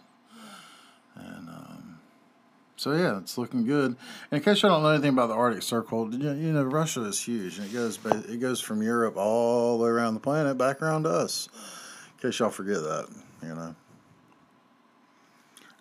And 1.17 1.49
um, 1.49 1.89
so 2.80 2.92
yeah, 2.92 3.18
it's 3.18 3.37
looking 3.37 3.66
good. 3.66 3.94
And 4.30 4.38
in 4.38 4.40
case 4.40 4.62
you 4.62 4.70
don't 4.70 4.82
know 4.82 4.88
anything 4.88 5.10
about 5.10 5.26
the 5.26 5.34
Arctic 5.34 5.62
Circle, 5.62 6.14
you 6.14 6.34
know 6.34 6.64
Russia 6.64 7.02
is 7.02 7.20
huge, 7.20 7.58
and 7.58 7.68
it 7.68 7.75
goes 7.75 7.99
it 8.26 8.40
goes 8.40 8.58
from 8.58 8.80
Europe 8.80 9.18
all 9.18 9.76
the 9.76 9.84
way 9.84 9.90
around 9.90 10.14
the 10.14 10.20
planet 10.20 10.56
back 10.56 10.80
around 10.80 11.02
to 11.02 11.10
us. 11.10 11.50
In 12.16 12.30
case 12.30 12.38
y'all 12.38 12.49
forget 12.49 12.78
that, 12.78 13.06
you 13.42 13.54
know. 13.54 13.75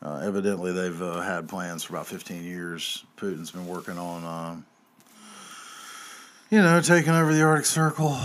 Uh, 0.01 0.23
evidently, 0.25 0.73
they've 0.73 1.01
uh, 1.01 1.21
had 1.21 1.47
plans 1.47 1.85
for 1.85 1.93
about 1.93 2.07
15 2.07 2.43
years. 2.43 3.05
Putin's 3.15 3.51
been 3.51 3.65
working 3.65 3.97
on, 3.97 4.25
um, 4.25 4.65
you 6.49 6.61
know, 6.61 6.81
taking 6.81 7.13
over 7.13 7.33
the 7.33 7.43
Arctic 7.43 7.65
Circle. 7.65 8.19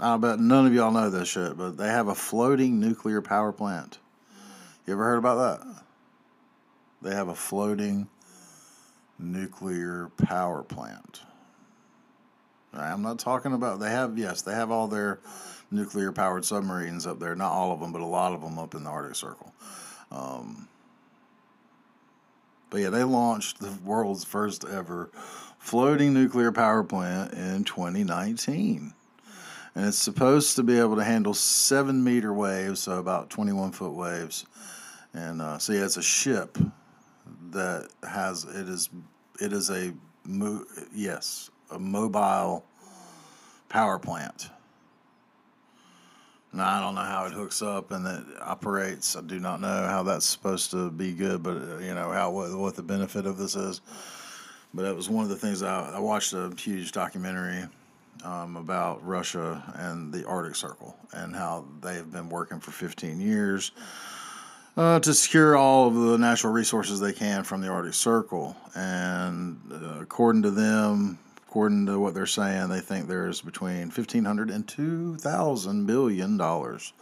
I 0.00 0.16
bet 0.16 0.40
none 0.40 0.66
of 0.66 0.74
y'all 0.74 0.90
know 0.90 1.08
this 1.08 1.28
shit, 1.28 1.56
but 1.56 1.76
they 1.76 1.86
have 1.86 2.08
a 2.08 2.16
floating 2.16 2.80
nuclear 2.80 3.22
power 3.22 3.52
plant. 3.52 3.98
You 4.88 4.94
ever 4.94 5.04
heard 5.04 5.18
about 5.18 5.36
that? 5.62 5.84
They 7.04 7.14
have 7.14 7.28
a 7.28 7.34
floating 7.34 8.08
nuclear 9.18 10.10
power 10.16 10.62
plant. 10.62 11.20
I'm 12.72 13.02
not 13.02 13.18
talking 13.18 13.52
about, 13.52 13.78
they 13.78 13.90
have, 13.90 14.18
yes, 14.18 14.42
they 14.42 14.54
have 14.54 14.70
all 14.70 14.88
their 14.88 15.20
nuclear 15.70 16.10
powered 16.12 16.44
submarines 16.44 17.06
up 17.06 17.20
there. 17.20 17.36
Not 17.36 17.52
all 17.52 17.72
of 17.72 17.78
them, 17.78 17.92
but 17.92 18.00
a 18.00 18.06
lot 18.06 18.32
of 18.32 18.40
them 18.40 18.58
up 18.58 18.74
in 18.74 18.84
the 18.84 18.90
Arctic 18.90 19.14
Circle. 19.14 19.52
Um, 20.10 20.66
but 22.70 22.80
yeah, 22.80 22.90
they 22.90 23.04
launched 23.04 23.60
the 23.60 23.72
world's 23.84 24.24
first 24.24 24.64
ever 24.64 25.10
floating 25.58 26.14
nuclear 26.14 26.52
power 26.52 26.82
plant 26.82 27.34
in 27.34 27.64
2019. 27.64 28.92
And 29.76 29.86
it's 29.86 29.98
supposed 29.98 30.56
to 30.56 30.62
be 30.62 30.78
able 30.78 30.96
to 30.96 31.04
handle 31.04 31.34
seven 31.34 32.02
meter 32.02 32.32
waves, 32.32 32.80
so 32.80 32.98
about 32.98 33.30
21 33.30 33.72
foot 33.72 33.92
waves. 33.92 34.46
And 35.12 35.42
uh, 35.42 35.58
so, 35.58 35.74
yeah, 35.74 35.84
it's 35.84 35.96
a 35.96 36.02
ship 36.02 36.58
that 37.54 37.88
has 38.08 38.44
it 38.44 38.68
is 38.68 38.90
it 39.40 39.52
is 39.52 39.70
a 39.70 39.92
mo- 40.24 40.64
yes 40.94 41.50
a 41.70 41.78
mobile 41.78 42.64
power 43.68 43.98
plant. 43.98 44.50
Now 46.52 46.68
I 46.68 46.80
don't 46.80 46.94
know 46.94 47.00
how 47.00 47.26
it 47.26 47.32
hooks 47.32 47.62
up 47.62 47.90
and 47.90 48.06
it 48.06 48.24
operates. 48.40 49.16
I 49.16 49.22
do 49.22 49.40
not 49.40 49.60
know 49.60 49.86
how 49.88 50.04
that's 50.04 50.26
supposed 50.26 50.70
to 50.70 50.90
be 50.90 51.12
good, 51.12 51.42
but 51.42 51.56
uh, 51.56 51.78
you 51.78 51.94
know 51.94 52.12
how 52.12 52.30
what, 52.30 52.56
what 52.56 52.76
the 52.76 52.82
benefit 52.82 53.26
of 53.26 53.38
this 53.38 53.56
is. 53.56 53.80
But 54.72 54.82
that 54.82 54.94
was 54.94 55.08
one 55.08 55.24
of 55.24 55.30
the 55.30 55.36
things 55.36 55.62
I, 55.62 55.90
I 55.94 55.98
watched 55.98 56.32
a 56.32 56.52
huge 56.56 56.92
documentary 56.92 57.64
um, 58.24 58.56
about 58.56 59.04
Russia 59.04 59.62
and 59.76 60.12
the 60.12 60.26
Arctic 60.26 60.56
Circle 60.56 60.96
and 61.12 61.34
how 61.34 61.64
they 61.80 61.94
have 61.94 62.12
been 62.12 62.28
working 62.28 62.60
for 62.60 62.70
15 62.70 63.20
years 63.20 63.72
uh, 64.76 65.00
to 65.00 65.14
secure 65.14 65.56
all 65.56 65.88
of 65.88 65.94
the 65.94 66.18
natural 66.18 66.52
resources 66.52 67.00
they 67.00 67.12
can 67.12 67.44
from 67.44 67.60
the 67.60 67.68
Arctic 67.68 67.94
Circle. 67.94 68.56
And 68.74 69.60
uh, 69.72 70.00
according 70.00 70.42
to 70.42 70.50
them, 70.50 71.18
according 71.46 71.86
to 71.86 72.00
what 72.00 72.14
they're 72.14 72.26
saying, 72.26 72.68
they 72.68 72.80
think 72.80 73.06
there's 73.06 73.40
between 73.40 73.88
1,500 73.90 74.50
and 74.50 74.66
2,000 74.66 75.86
billion 75.86 76.36
dollars 76.36 76.92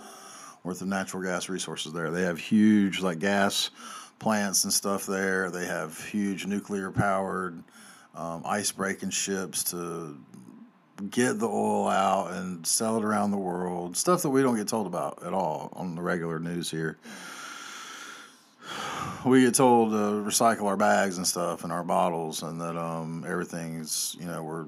worth 0.64 0.80
of 0.80 0.88
natural 0.88 1.22
gas 1.22 1.48
resources 1.48 1.92
there. 1.92 2.10
They 2.10 2.22
have 2.22 2.38
huge 2.38 3.00
like 3.00 3.18
gas 3.18 3.70
plants 4.18 4.64
and 4.64 4.72
stuff 4.72 5.06
there. 5.06 5.50
They 5.50 5.66
have 5.66 5.98
huge 5.98 6.46
nuclear 6.46 6.90
powered 6.90 7.62
um, 8.14 8.42
ice 8.44 8.70
breaking 8.70 9.10
ships 9.10 9.64
to 9.64 10.16
get 11.10 11.40
the 11.40 11.48
oil 11.48 11.88
out 11.88 12.32
and 12.32 12.64
sell 12.64 12.96
it 12.96 13.04
around 13.04 13.32
the 13.32 13.38
world. 13.38 13.96
Stuff 13.96 14.22
that 14.22 14.30
we 14.30 14.42
don't 14.42 14.56
get 14.56 14.68
told 14.68 14.86
about 14.86 15.24
at 15.26 15.32
all 15.32 15.72
on 15.74 15.96
the 15.96 16.02
regular 16.02 16.38
news 16.38 16.70
here. 16.70 16.98
We 19.24 19.42
get 19.42 19.54
told 19.54 19.92
to 19.92 19.96
recycle 19.96 20.64
our 20.64 20.76
bags 20.76 21.16
and 21.16 21.26
stuff 21.26 21.62
and 21.62 21.72
our 21.72 21.84
bottles, 21.84 22.42
and 22.42 22.60
that 22.60 22.76
um, 22.76 23.24
everything's 23.26 24.16
you 24.18 24.26
know 24.26 24.42
we're 24.42 24.66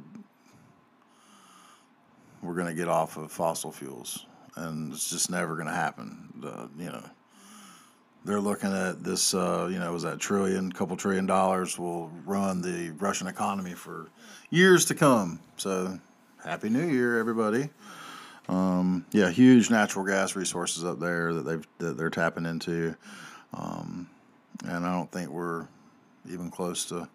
we're 2.43 2.55
going 2.55 2.67
to 2.67 2.75
get 2.75 2.89
off 2.89 3.17
of 3.17 3.33
fossil 3.33 3.73
fuels, 3.73 4.27
and 4.57 4.93
it's 4.93 5.11
just 5.11 5.31
never 5.31 5.55
going 5.55 5.67
to 5.67 5.75
happen. 5.75 6.29
You 6.79 6.87
know, 6.87 7.03
they're 8.25 8.41
looking 8.41 8.73
at 8.73 9.03
this. 9.03 9.35
Uh, 9.35 9.69
you 9.71 9.79
know, 9.79 9.93
was 9.93 10.03
that 10.03 10.21
trillion, 10.21 10.71
couple 10.73 10.97
trillion 10.97 11.27
dollars 11.27 11.79
will 11.79 12.11
run 12.25 12.61
the 12.61 12.91
Russian 12.99 13.27
economy 13.27 13.75
for 13.75 14.09
years 14.51 14.85
to 14.87 14.95
come. 14.95 15.41
So, 15.57 15.99
happy 16.45 16.69
New 16.69 16.87
Year, 16.87 17.19
everybody. 17.19 17.71
Um, 18.49 19.07
yeah, 19.13 19.31
huge 19.31 19.71
natural 19.71 20.05
gas 20.05 20.37
resources 20.37 20.85
up 20.85 21.01
there 21.01 21.33
that 21.35 21.43
they've 21.43 21.67
that 21.79 21.97
they're 21.97 22.11
tapping 22.11 22.47
into, 22.47 22.95
um, 23.55 24.09
and 24.67 24.87
I 24.87 24.93
don't 24.93 25.11
think 25.11 25.31
we're 25.31 25.67
even 26.29 26.51
close 26.51 26.87
to 26.87 27.09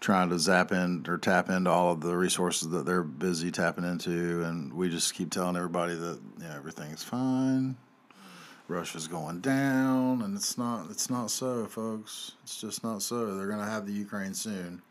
trying 0.00 0.30
to 0.30 0.38
zap 0.38 0.72
in 0.72 1.04
or 1.08 1.18
tap 1.18 1.50
into 1.50 1.70
all 1.70 1.92
of 1.92 2.00
the 2.00 2.16
resources 2.16 2.68
that 2.70 2.86
they're 2.86 3.02
busy 3.02 3.50
tapping 3.50 3.84
into, 3.84 4.44
and 4.44 4.72
we 4.72 4.88
just 4.88 5.14
keep 5.14 5.30
telling 5.30 5.56
everybody 5.56 5.94
that 5.94 6.20
you 6.38 6.44
know, 6.44 6.54
everything's 6.54 7.02
fine. 7.02 7.76
Russia's 8.68 9.08
going 9.08 9.40
down, 9.40 10.20
and 10.22 10.36
it's 10.36 10.58
not. 10.58 10.90
It's 10.90 11.08
not 11.08 11.30
so, 11.30 11.66
folks. 11.66 12.32
It's 12.42 12.60
just 12.60 12.84
not 12.84 13.02
so. 13.02 13.34
They're 13.34 13.48
gonna 13.48 13.64
have 13.64 13.86
the 13.86 13.92
Ukraine 13.92 14.34
soon. 14.34 14.82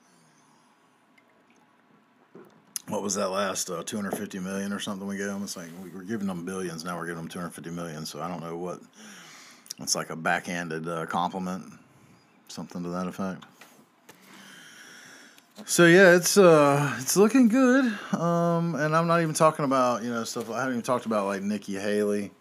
What 2.88 3.04
was 3.04 3.16
that 3.16 3.30
last 3.30 3.70
uh, 3.70 3.84
250 3.84 4.40
million 4.40 4.72
or 4.72 4.80
something 4.80 5.06
we 5.08 5.18
gave 5.18 5.28
them? 5.28 5.44
It's 5.44 5.58
like 5.58 5.68
we 5.84 5.90
were 5.90 6.04
giving 6.04 6.28
them 6.28 6.46
billions. 6.46 6.86
Now 6.86 6.98
we're 6.98 7.06
giving 7.06 7.22
them 7.22 7.28
250 7.28 7.70
million. 7.72 8.06
So 8.06 8.22
I 8.22 8.28
don't 8.28 8.42
know 8.42 8.56
what. 8.56 8.80
It's 9.80 9.96
like 9.96 10.10
a 10.10 10.16
backhanded 10.16 10.88
uh, 10.88 11.06
compliment, 11.06 11.66
something 12.48 12.84
to 12.84 12.90
that 12.90 13.08
effect. 13.08 13.46
So 15.66 15.86
yeah, 15.86 16.16
it's 16.16 16.38
uh 16.38 16.96
it's 17.00 17.18
looking 17.18 17.48
good. 17.48 17.86
Um 18.14 18.76
and 18.76 18.96
I'm 18.96 19.08
not 19.08 19.22
even 19.22 19.34
talking 19.34 19.66
about, 19.66 20.04
you 20.04 20.12
know, 20.12 20.24
stuff 20.24 20.52
I 20.52 20.60
haven't 20.60 20.74
even 20.74 20.84
talked 20.84 21.06
about 21.06 21.26
like 21.26 21.42
Nikki 21.42 21.74
Haley. 21.74 22.32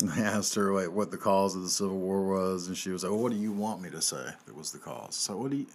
I 0.10 0.20
asked 0.20 0.54
her 0.54 0.72
like 0.72 0.92
what 0.92 1.10
the 1.10 1.16
cause 1.16 1.56
of 1.56 1.62
the 1.62 1.68
Civil 1.68 1.98
War 1.98 2.22
was 2.22 2.68
and 2.68 2.76
she 2.76 2.90
was 2.90 3.02
like, 3.02 3.10
well, 3.10 3.20
what 3.20 3.32
do 3.32 3.38
you 3.38 3.52
want 3.52 3.82
me 3.82 3.90
to 3.90 4.00
say 4.00 4.24
that 4.46 4.56
was 4.56 4.70
the 4.70 4.78
cause? 4.78 5.16
So 5.16 5.36
what 5.36 5.50
do 5.50 5.56
you 5.56 5.66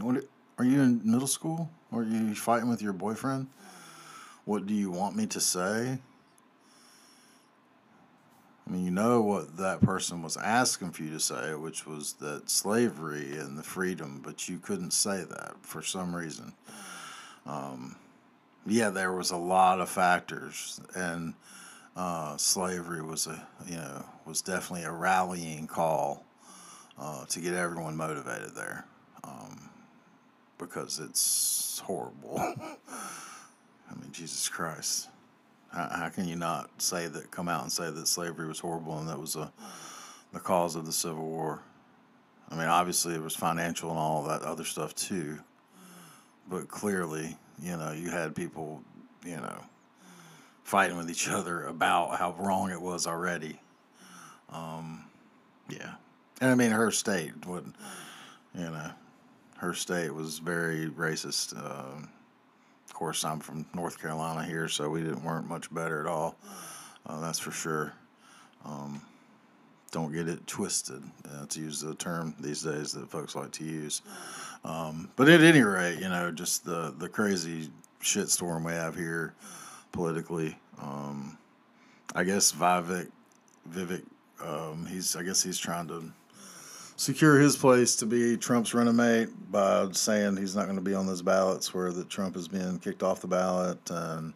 what 0.00 0.24
are 0.58 0.64
you 0.64 0.80
in 0.80 1.00
middle 1.04 1.26
school? 1.26 1.70
Or 1.92 2.02
are 2.02 2.04
you 2.04 2.34
fighting 2.34 2.68
with 2.68 2.80
your 2.80 2.92
boyfriend? 2.92 3.48
What 4.44 4.66
do 4.66 4.74
you 4.74 4.90
want 4.90 5.16
me 5.16 5.26
to 5.26 5.40
say? 5.40 5.98
I 8.68 8.70
mean, 8.70 8.84
you 8.84 8.90
know 8.90 9.22
what 9.22 9.56
that 9.56 9.80
person 9.80 10.22
was 10.22 10.36
asking 10.36 10.90
for 10.90 11.02
you 11.02 11.10
to 11.10 11.20
say, 11.20 11.54
which 11.54 11.86
was 11.86 12.14
that 12.14 12.50
slavery 12.50 13.38
and 13.38 13.56
the 13.56 13.62
freedom, 13.62 14.20
but 14.22 14.46
you 14.46 14.58
couldn't 14.58 14.90
say 14.90 15.24
that 15.24 15.54
for 15.62 15.80
some 15.80 16.14
reason. 16.14 16.52
Um, 17.46 17.96
yeah, 18.66 18.90
there 18.90 19.12
was 19.12 19.30
a 19.30 19.38
lot 19.38 19.80
of 19.80 19.88
factors, 19.88 20.80
and 20.94 21.32
uh, 21.96 22.36
slavery 22.36 23.00
was 23.00 23.26
a 23.26 23.42
you 23.66 23.76
know 23.76 24.04
was 24.26 24.42
definitely 24.42 24.84
a 24.84 24.92
rallying 24.92 25.66
call 25.66 26.26
uh, 26.98 27.24
to 27.26 27.40
get 27.40 27.54
everyone 27.54 27.96
motivated 27.96 28.54
there, 28.54 28.84
um, 29.24 29.70
because 30.58 30.98
it's 30.98 31.80
horrible. 31.86 32.38
I 32.38 33.94
mean, 33.94 34.12
Jesus 34.12 34.46
Christ. 34.50 35.08
How, 35.72 35.88
how 35.90 36.08
can 36.08 36.26
you 36.26 36.36
not 36.36 36.70
say 36.80 37.06
that, 37.08 37.30
come 37.30 37.48
out 37.48 37.62
and 37.62 37.72
say 37.72 37.90
that 37.90 38.08
slavery 38.08 38.46
was 38.46 38.58
horrible 38.58 38.98
and 38.98 39.08
that 39.08 39.18
was 39.18 39.36
a, 39.36 39.52
the 40.32 40.40
cause 40.40 40.76
of 40.76 40.86
the 40.86 40.92
Civil 40.92 41.24
War? 41.24 41.62
I 42.50 42.56
mean, 42.56 42.68
obviously 42.68 43.14
it 43.14 43.22
was 43.22 43.36
financial 43.36 43.90
and 43.90 43.98
all 43.98 44.24
that 44.24 44.42
other 44.42 44.64
stuff 44.64 44.94
too, 44.94 45.38
but 46.48 46.68
clearly, 46.68 47.36
you 47.62 47.76
know, 47.76 47.92
you 47.92 48.10
had 48.10 48.34
people, 48.34 48.82
you 49.24 49.36
know, 49.36 49.60
fighting 50.64 50.96
with 50.96 51.10
each 51.10 51.28
other 51.28 51.64
about 51.64 52.18
how 52.18 52.34
wrong 52.38 52.70
it 52.70 52.80
was 52.80 53.06
already. 53.06 53.60
Um, 54.50 55.04
yeah, 55.68 55.94
and 56.40 56.50
I 56.50 56.54
mean, 56.54 56.70
her 56.70 56.90
state 56.90 57.44
would, 57.46 57.72
you 58.54 58.64
know, 58.64 58.90
her 59.58 59.74
state 59.74 60.14
was 60.14 60.38
very 60.38 60.88
racist. 60.88 61.54
Uh, 61.54 62.06
course, 62.98 63.24
I'm 63.24 63.38
from 63.38 63.64
North 63.74 64.00
Carolina 64.00 64.44
here, 64.44 64.66
so 64.66 64.90
we 64.90 65.02
didn't 65.02 65.22
weren't 65.22 65.48
much 65.48 65.72
better 65.72 66.00
at 66.00 66.06
all. 66.06 66.36
Uh, 67.06 67.20
that's 67.20 67.38
for 67.38 67.52
sure. 67.52 67.92
Um, 68.64 69.00
don't 69.92 70.12
get 70.12 70.28
it 70.28 70.44
twisted 70.48 71.00
uh, 71.30 71.46
to 71.46 71.60
use 71.60 71.80
the 71.80 71.94
term 71.94 72.34
these 72.40 72.62
days 72.62 72.92
that 72.92 73.08
folks 73.08 73.36
like 73.36 73.52
to 73.52 73.64
use. 73.64 74.02
Um, 74.64 75.08
but 75.14 75.28
at 75.28 75.42
any 75.42 75.62
rate, 75.62 76.00
you 76.00 76.08
know, 76.08 76.32
just 76.32 76.64
the 76.64 76.92
the 76.98 77.08
crazy 77.08 77.70
shitstorm 78.02 78.64
we 78.64 78.72
have 78.72 78.96
here 78.96 79.32
politically. 79.92 80.58
Um, 80.82 81.38
I 82.16 82.24
guess 82.24 82.50
Vivek, 82.50 83.12
Vivek, 83.70 84.02
um, 84.44 84.86
he's 84.86 85.14
I 85.14 85.22
guess 85.22 85.40
he's 85.40 85.58
trying 85.58 85.86
to 85.86 86.12
secure 86.98 87.38
his 87.38 87.56
place 87.56 87.94
to 87.94 88.06
be 88.06 88.36
Trump's 88.36 88.74
running 88.74 88.96
mate 88.96 89.28
by 89.52 89.88
saying 89.92 90.36
he's 90.36 90.56
not 90.56 90.64
going 90.64 90.76
to 90.76 90.82
be 90.82 90.94
on 90.94 91.06
those 91.06 91.22
ballots 91.22 91.72
where 91.72 91.92
that 91.92 92.10
Trump 92.10 92.36
is 92.36 92.48
being 92.48 92.78
kicked 92.80 93.04
off 93.04 93.20
the 93.20 93.28
ballot 93.28 93.78
and 93.88 94.34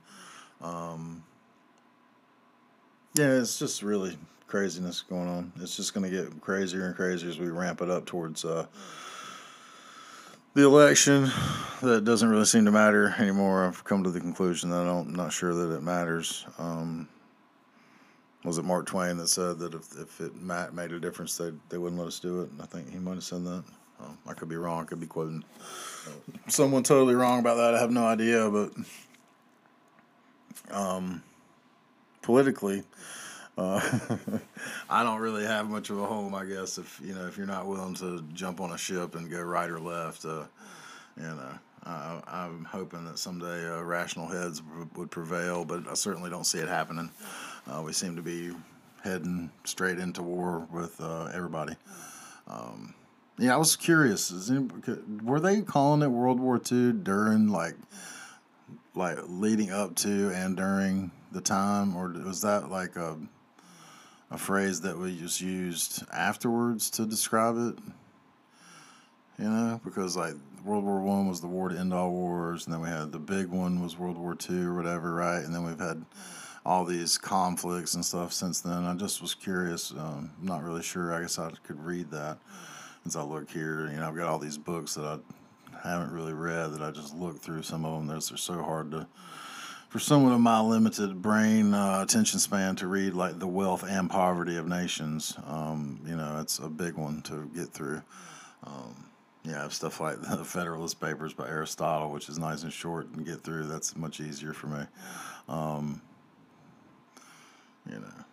um, 0.62 1.24
yeah, 3.14 3.32
it's 3.32 3.58
just 3.58 3.82
really 3.82 4.16
craziness 4.46 5.02
going 5.02 5.28
on. 5.28 5.52
It's 5.60 5.76
just 5.76 5.92
going 5.92 6.08
to 6.08 6.16
get 6.16 6.40
crazier 6.40 6.86
and 6.86 6.94
crazier 6.94 7.28
as 7.28 7.40
we 7.40 7.48
ramp 7.48 7.82
it 7.82 7.90
up 7.90 8.06
towards 8.06 8.44
uh, 8.44 8.66
the 10.54 10.62
election. 10.62 11.32
That 11.82 12.04
doesn't 12.04 12.28
really 12.28 12.44
seem 12.44 12.64
to 12.66 12.70
matter 12.70 13.12
anymore. 13.18 13.66
I've 13.66 13.82
come 13.82 14.04
to 14.04 14.10
the 14.10 14.20
conclusion 14.20 14.70
that 14.70 14.86
I 14.86 14.88
I'm 14.88 15.12
not 15.12 15.32
sure 15.32 15.52
that 15.52 15.74
it 15.74 15.82
matters. 15.82 16.46
Um, 16.58 17.08
was 18.44 18.58
it 18.58 18.64
Mark 18.64 18.86
Twain 18.86 19.16
that 19.18 19.28
said 19.28 19.58
that 19.60 19.74
if, 19.74 19.98
if 19.98 20.20
it 20.20 20.34
made 20.36 20.92
a 20.92 21.00
difference, 21.00 21.36
they 21.36 21.52
they 21.68 21.78
wouldn't 21.78 22.00
let 22.00 22.08
us 22.08 22.18
do 22.20 22.42
it? 22.42 22.50
I 22.60 22.66
think 22.66 22.90
he 22.90 22.98
might 22.98 23.14
have 23.14 23.24
said 23.24 23.44
that. 23.44 23.64
Oh, 24.00 24.16
I 24.26 24.34
could 24.34 24.48
be 24.48 24.56
wrong. 24.56 24.82
I 24.82 24.84
could 24.84 25.00
be 25.00 25.06
quoting 25.06 25.44
someone 26.48 26.82
totally 26.82 27.14
wrong 27.14 27.38
about 27.38 27.56
that. 27.56 27.74
I 27.74 27.78
have 27.78 27.90
no 27.90 28.04
idea, 28.04 28.50
but 28.50 28.72
um, 30.70 31.22
politically, 32.22 32.82
uh, 33.56 33.80
I 34.90 35.04
don't 35.04 35.20
really 35.20 35.44
have 35.44 35.68
much 35.68 35.90
of 35.90 35.98
a 35.98 36.06
home. 36.06 36.34
I 36.34 36.44
guess 36.44 36.78
if 36.78 37.00
you 37.02 37.14
know 37.14 37.26
if 37.26 37.36
you're 37.36 37.46
not 37.46 37.66
willing 37.66 37.94
to 37.96 38.22
jump 38.32 38.60
on 38.60 38.72
a 38.72 38.78
ship 38.78 39.14
and 39.14 39.30
go 39.30 39.40
right 39.40 39.70
or 39.70 39.78
left, 39.78 40.24
uh, 40.24 40.44
you 41.16 41.22
know. 41.22 41.58
Uh, 41.84 42.20
I'm 42.28 42.64
hoping 42.64 43.04
that 43.06 43.18
someday 43.18 43.68
uh, 43.68 43.82
rational 43.82 44.28
heads 44.28 44.62
would 44.94 45.10
prevail, 45.10 45.64
but 45.64 45.88
I 45.88 45.94
certainly 45.94 46.30
don't 46.30 46.46
see 46.46 46.58
it 46.58 46.68
happening. 46.68 47.10
Uh, 47.66 47.82
we 47.82 47.92
seem 47.92 48.14
to 48.14 48.22
be 48.22 48.52
heading 49.02 49.50
straight 49.64 49.98
into 49.98 50.22
war 50.22 50.66
with 50.72 51.00
uh, 51.00 51.24
everybody. 51.34 51.74
Um, 52.46 52.94
yeah, 53.38 53.54
I 53.54 53.56
was 53.56 53.74
curious. 53.74 54.32
Were 55.24 55.40
they 55.40 55.62
calling 55.62 56.02
it 56.02 56.08
World 56.08 56.38
War 56.38 56.60
II 56.70 56.92
during 56.92 57.48
like, 57.48 57.74
like 58.94 59.18
leading 59.26 59.72
up 59.72 59.96
to 59.96 60.30
and 60.30 60.56
during 60.56 61.10
the 61.32 61.40
time, 61.40 61.96
or 61.96 62.08
was 62.08 62.42
that 62.42 62.70
like 62.70 62.94
a 62.96 63.18
a 64.30 64.38
phrase 64.38 64.80
that 64.80 64.96
we 64.96 65.18
just 65.18 65.40
used 65.40 66.04
afterwards 66.12 66.90
to 66.90 67.06
describe 67.06 67.56
it? 67.56 67.78
You 69.38 69.48
know, 69.50 69.80
because 69.84 70.16
like 70.16 70.34
World 70.64 70.84
War 70.84 71.00
One 71.00 71.28
was 71.28 71.40
the 71.40 71.48
war 71.48 71.68
to 71.68 71.78
end 71.78 71.92
all 71.92 72.10
wars, 72.10 72.66
and 72.66 72.72
then 72.72 72.80
we 72.80 72.88
had 72.88 73.12
the 73.12 73.18
big 73.18 73.48
one 73.48 73.82
was 73.82 73.98
World 73.98 74.18
War 74.18 74.34
Two 74.34 74.70
or 74.70 74.74
whatever, 74.74 75.14
right? 75.14 75.42
And 75.42 75.54
then 75.54 75.64
we've 75.64 75.78
had 75.78 76.04
all 76.64 76.84
these 76.84 77.18
conflicts 77.18 77.94
and 77.94 78.04
stuff 78.04 78.32
since 78.32 78.60
then. 78.60 78.84
I 78.84 78.94
just 78.94 79.20
was 79.20 79.34
curious. 79.34 79.90
Um, 79.90 80.30
I'm 80.40 80.46
not 80.46 80.62
really 80.62 80.82
sure. 80.82 81.12
I 81.12 81.20
guess 81.22 81.38
I 81.38 81.50
could 81.64 81.84
read 81.84 82.10
that 82.12 82.38
as 83.04 83.16
I 83.16 83.22
look 83.22 83.50
here. 83.50 83.88
You 83.90 83.96
know, 83.96 84.08
I've 84.08 84.16
got 84.16 84.28
all 84.28 84.38
these 84.38 84.58
books 84.58 84.94
that 84.94 85.04
I 85.04 85.88
haven't 85.88 86.12
really 86.12 86.32
read 86.32 86.72
that 86.72 86.82
I 86.82 86.92
just 86.92 87.16
looked 87.16 87.42
through. 87.42 87.62
Some 87.62 87.84
of 87.84 87.98
them 87.98 88.06
they're, 88.06 88.20
they're 88.20 88.36
so 88.36 88.62
hard 88.62 88.92
to, 88.92 89.08
for 89.88 89.98
someone 89.98 90.32
of 90.32 90.40
my 90.40 90.60
limited 90.60 91.20
brain 91.20 91.74
uh, 91.74 92.00
attention 92.02 92.38
span, 92.38 92.76
to 92.76 92.86
read 92.86 93.14
like 93.14 93.40
The 93.40 93.48
Wealth 93.48 93.82
and 93.82 94.08
Poverty 94.08 94.56
of 94.56 94.68
Nations. 94.68 95.36
Um, 95.44 96.00
you 96.06 96.14
know, 96.14 96.38
it's 96.40 96.60
a 96.60 96.68
big 96.68 96.94
one 96.94 97.22
to 97.22 97.50
get 97.54 97.70
through. 97.70 98.02
Um, 98.64 99.06
yeah, 99.44 99.68
stuff 99.68 100.00
like 100.00 100.20
the 100.20 100.44
Federalist 100.44 101.00
Papers 101.00 101.34
by 101.34 101.48
Aristotle, 101.48 102.10
which 102.10 102.28
is 102.28 102.38
nice 102.38 102.62
and 102.62 102.72
short 102.72 103.08
and 103.08 103.26
get 103.26 103.40
through. 103.40 103.64
That's 103.64 103.96
much 103.96 104.20
easier 104.20 104.52
for 104.52 104.68
me. 104.68 104.84
Um, 105.48 106.00
you 107.88 107.98
know, 107.98 108.24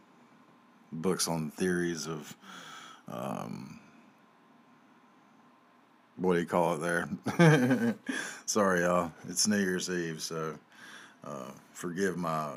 books 0.92 1.28
on 1.28 1.50
theories 1.52 2.08
of, 2.08 2.36
um, 3.08 3.80
what 6.18 6.34
do 6.34 6.40
you 6.40 6.46
call 6.46 6.76
it 6.76 6.82
there? 6.82 7.96
Sorry, 8.46 8.82
y'all. 8.82 9.12
It's 9.28 9.48
New 9.48 9.58
Year's 9.58 9.90
Eve, 9.90 10.22
so 10.22 10.54
uh, 11.24 11.52
forgive 11.74 12.18
my, 12.18 12.52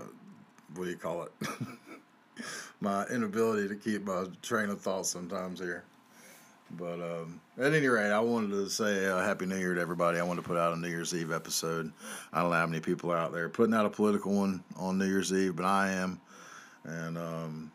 what 0.75 0.85
do 0.85 0.91
you 0.91 0.97
call 0.97 1.23
it? 1.23 1.33
my 2.81 3.07
inability 3.07 3.69
to 3.69 3.77
keep 3.77 4.05
my 4.05 4.27
train 4.43 4.69
of 4.69 4.81
thought 4.81 5.07
sometimes 5.07 5.61
here. 5.61 5.85
But 6.79 7.01
um, 7.01 7.41
at 7.59 7.75
any 7.75 7.87
rate, 7.87 8.11
I 8.11 8.21
wanted 8.21 8.51
to 8.51 8.69
say 8.71 9.07
uh, 9.07 9.19
Happy 9.19 9.45
New 9.45 9.59
Year 9.59 9.75
to 9.75 9.81
everybody. 9.81 10.19
I 10.19 10.23
wanted 10.23 10.43
to 10.43 10.49
put 10.49 10.57
out 10.57 10.73
a 10.73 10.77
New 10.77 10.89
Year's 10.89 11.15
Eve 11.15 11.31
episode. 11.31 11.93
I 12.33 12.41
don't 12.41 12.51
know 12.51 12.57
how 12.57 12.67
many 12.67 12.81
people 12.81 13.13
are 13.13 13.19
out 13.19 13.33
there 13.33 13.49
putting 13.49 13.75
out 13.75 13.85
a 13.85 13.91
political 13.91 14.33
one 14.33 14.65
on 14.77 14.99
New 14.99 15.07
Year's 15.07 15.33
Eve, 15.33 15.55
but 15.55 15.67
I 15.67 15.93
am. 15.93 16.21
And 16.85 17.19
um, 17.19 17.73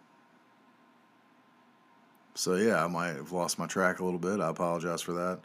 so, 2.34 2.56
yeah, 2.56 2.84
I 2.84 2.88
might 2.88 3.16
have 3.16 3.32
lost 3.32 3.60
my 3.60 3.68
track 3.68 4.00
a 4.00 4.04
little 4.04 4.20
bit. 4.20 4.40
I 4.40 4.50
apologize 4.50 5.02
for 5.02 5.14
that. 5.14 5.42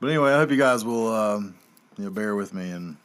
But 0.00 0.08
anyway, 0.08 0.32
I 0.32 0.38
hope 0.38 0.50
you 0.50 0.56
guys 0.56 0.84
will 0.84 1.14
um, 1.14 1.54
you 1.98 2.04
know, 2.04 2.10
bear 2.10 2.36
with 2.36 2.54
me 2.54 2.70
and 2.70 2.96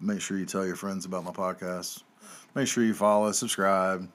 make 0.00 0.20
sure 0.20 0.36
you 0.36 0.46
tell 0.46 0.66
your 0.66 0.76
friends 0.76 1.04
about 1.04 1.24
my 1.24 1.30
podcast. 1.30 2.02
Make 2.54 2.66
sure 2.66 2.82
you 2.82 2.94
follow, 2.94 3.30
subscribe 3.30 4.08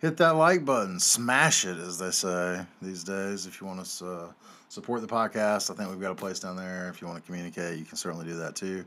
hit 0.00 0.16
that 0.18 0.36
like 0.36 0.64
button, 0.64 1.00
smash 1.00 1.64
it, 1.64 1.78
as 1.78 1.98
they 1.98 2.10
say 2.10 2.64
these 2.80 3.02
days. 3.04 3.46
If 3.46 3.60
you 3.60 3.66
want 3.66 3.84
to 3.84 4.06
uh, 4.06 4.28
support 4.68 5.00
the 5.00 5.08
podcast, 5.08 5.70
I 5.70 5.74
think 5.74 5.90
we've 5.90 6.00
got 6.00 6.12
a 6.12 6.16
place 6.16 6.40
down 6.40 6.56
there. 6.56 6.88
If 6.88 7.00
you 7.00 7.06
want 7.06 7.22
to 7.22 7.26
communicate, 7.26 7.78
you 7.78 7.84
can 7.84 7.96
certainly 7.96 8.26
do 8.26 8.34
that 8.36 8.56
too. 8.56 8.84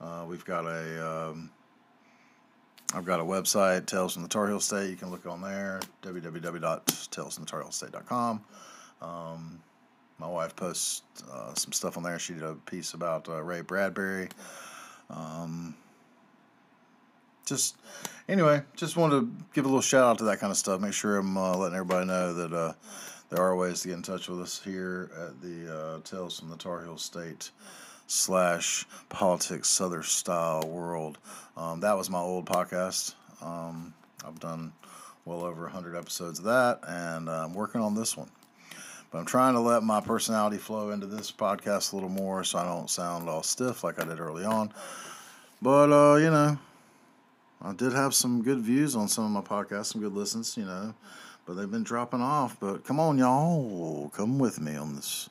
Uh, 0.00 0.24
we've 0.26 0.44
got 0.44 0.66
a, 0.66 1.08
um, 1.08 1.50
I've 2.94 3.04
got 3.04 3.18
a 3.20 3.24
website, 3.24 3.86
Tales 3.86 4.14
from 4.14 4.22
the 4.22 4.28
Tar 4.28 4.48
Heel 4.48 4.60
State. 4.60 4.90
You 4.90 4.96
can 4.96 5.10
look 5.10 5.26
on 5.26 5.40
there, 5.40 5.80
www.talesfromthetarheelstate.com. 6.02 8.44
Um, 9.02 9.62
my 10.18 10.26
wife 10.26 10.56
posts 10.56 11.02
uh, 11.32 11.54
some 11.54 11.72
stuff 11.72 11.96
on 11.96 12.02
there. 12.02 12.18
She 12.18 12.34
did 12.34 12.42
a 12.42 12.54
piece 12.54 12.92
about 12.94 13.28
uh, 13.28 13.40
Ray 13.42 13.60
Bradbury. 13.62 14.28
Um, 15.08 15.76
just 17.50 17.76
anyway, 18.28 18.62
just 18.76 18.96
wanted 18.96 19.20
to 19.20 19.44
give 19.52 19.66
a 19.66 19.68
little 19.68 19.82
shout 19.82 20.04
out 20.04 20.18
to 20.18 20.24
that 20.24 20.38
kind 20.38 20.50
of 20.50 20.56
stuff. 20.56 20.80
Make 20.80 20.94
sure 20.94 21.18
I'm 21.18 21.36
uh, 21.36 21.56
letting 21.56 21.76
everybody 21.76 22.06
know 22.06 22.32
that 22.32 22.52
uh, 22.52 22.72
there 23.28 23.42
are 23.42 23.54
ways 23.54 23.82
to 23.82 23.88
get 23.88 23.96
in 23.96 24.02
touch 24.02 24.28
with 24.28 24.40
us 24.40 24.62
here 24.64 25.10
at 25.20 25.42
the 25.42 25.76
uh, 25.76 26.00
Tales 26.04 26.40
from 26.40 26.48
the 26.48 26.56
Tar 26.56 26.82
Heel 26.82 26.96
State 26.96 27.50
slash 28.06 28.86
politics 29.10 29.68
Southern 29.68 30.02
style 30.04 30.66
world. 30.66 31.18
Um, 31.56 31.80
that 31.80 31.96
was 31.96 32.08
my 32.08 32.20
old 32.20 32.46
podcast. 32.46 33.14
Um, 33.42 33.92
I've 34.24 34.40
done 34.40 34.72
well 35.24 35.44
over 35.44 35.62
100 35.64 35.96
episodes 35.96 36.38
of 36.38 36.46
that, 36.46 36.80
and 36.86 37.28
I'm 37.28 37.52
working 37.52 37.80
on 37.80 37.94
this 37.94 38.16
one. 38.16 38.30
But 39.10 39.18
I'm 39.18 39.26
trying 39.26 39.54
to 39.54 39.60
let 39.60 39.82
my 39.82 40.00
personality 40.00 40.58
flow 40.58 40.90
into 40.90 41.06
this 41.06 41.32
podcast 41.32 41.92
a 41.92 41.96
little 41.96 42.08
more 42.08 42.44
so 42.44 42.60
I 42.60 42.64
don't 42.64 42.88
sound 42.88 43.28
all 43.28 43.42
stiff 43.42 43.82
like 43.82 44.00
I 44.00 44.04
did 44.04 44.20
early 44.20 44.44
on. 44.44 44.72
But, 45.60 45.92
uh, 45.92 46.16
you 46.16 46.30
know, 46.30 46.56
I 47.62 47.72
did 47.74 47.92
have 47.92 48.14
some 48.14 48.42
good 48.42 48.60
views 48.60 48.96
on 48.96 49.08
some 49.08 49.24
of 49.24 49.30
my 49.30 49.42
podcasts, 49.46 49.86
some 49.86 50.00
good 50.00 50.14
listens, 50.14 50.56
you 50.56 50.64
know, 50.64 50.94
but 51.44 51.54
they've 51.54 51.70
been 51.70 51.82
dropping 51.82 52.22
off. 52.22 52.58
But 52.58 52.84
come 52.84 52.98
on, 52.98 53.18
y'all, 53.18 54.08
come 54.14 54.38
with 54.38 54.60
me 54.60 54.76
on 54.76 54.96
this 54.96 55.28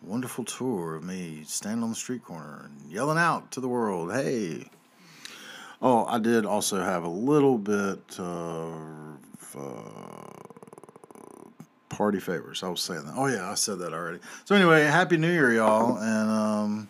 wonderful 0.00 0.44
tour 0.44 0.96
of 0.96 1.04
me 1.04 1.42
standing 1.44 1.82
on 1.82 1.90
the 1.90 1.94
street 1.94 2.24
corner 2.24 2.64
and 2.64 2.90
yelling 2.90 3.18
out 3.18 3.50
to 3.50 3.60
the 3.60 3.68
world, 3.68 4.12
hey. 4.12 4.70
Oh, 5.80 6.06
I 6.06 6.18
did 6.18 6.44
also 6.46 6.82
have 6.82 7.04
a 7.04 7.08
little 7.08 7.58
bit 7.58 8.18
of 8.18 9.56
uh, 9.56 10.30
party 11.88 12.18
favors. 12.18 12.62
I 12.62 12.68
was 12.68 12.80
saying 12.80 13.04
that. 13.04 13.14
Oh, 13.16 13.26
yeah, 13.26 13.48
I 13.48 13.54
said 13.54 13.78
that 13.80 13.92
already. 13.92 14.18
So, 14.44 14.56
anyway, 14.56 14.84
Happy 14.84 15.16
New 15.18 15.30
Year, 15.30 15.52
y'all. 15.52 15.98
And, 15.98 16.30
um, 16.30 16.88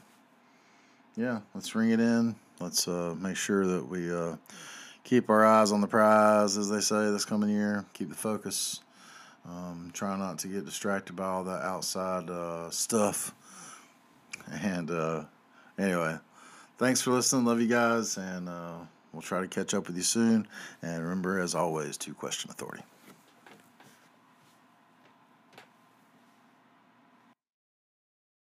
yeah, 1.17 1.41
let's 1.55 1.75
ring 1.75 1.91
it 1.91 2.01
in. 2.01 2.35
Let's 2.61 2.89
uh, 2.89 3.15
make 3.19 3.37
sure 3.37 3.67
that 3.67 3.89
we 3.89 4.13
uh, 4.13 4.37
keep 5.05 5.31
our 5.31 5.45
eyes 5.45 5.73
on 5.73 5.81
the 5.81 5.87
prize, 5.87 6.57
as 6.57 6.69
they 6.69 6.81
say, 6.81 7.11
this 7.11 7.25
coming 7.25 7.51
year. 7.51 7.85
Keep 7.95 8.11
the 8.11 8.15
focus. 8.15 8.81
Um, 9.49 9.91
try 9.95 10.17
not 10.17 10.39
to 10.41 10.49
get 10.49 10.65
distracted 10.65 11.15
by 11.15 11.25
all 11.25 11.45
that 11.45 11.63
outside 11.63 12.29
uh, 12.29 12.69
stuff. 12.71 13.35
And 14.63 14.91
uh, 14.91 15.25
anyway, 15.79 16.17
thanks 16.77 17.01
for 17.01 17.13
listening. 17.13 17.45
Love 17.45 17.61
you 17.61 17.69
guys, 17.69 18.17
and 18.17 18.49
uh, 18.49 18.79
we'll 19.13 19.23
try 19.23 19.41
to 19.41 19.49
catch 19.49 19.73
up 19.73 19.87
with 19.87 19.97
you 19.97 20.03
soon. 20.03 20.47
And 20.83 21.03
remember, 21.03 21.39
as 21.39 21.55
always, 21.55 21.97
to 21.99 22.13
question 22.13 22.51
authority. 22.51 22.83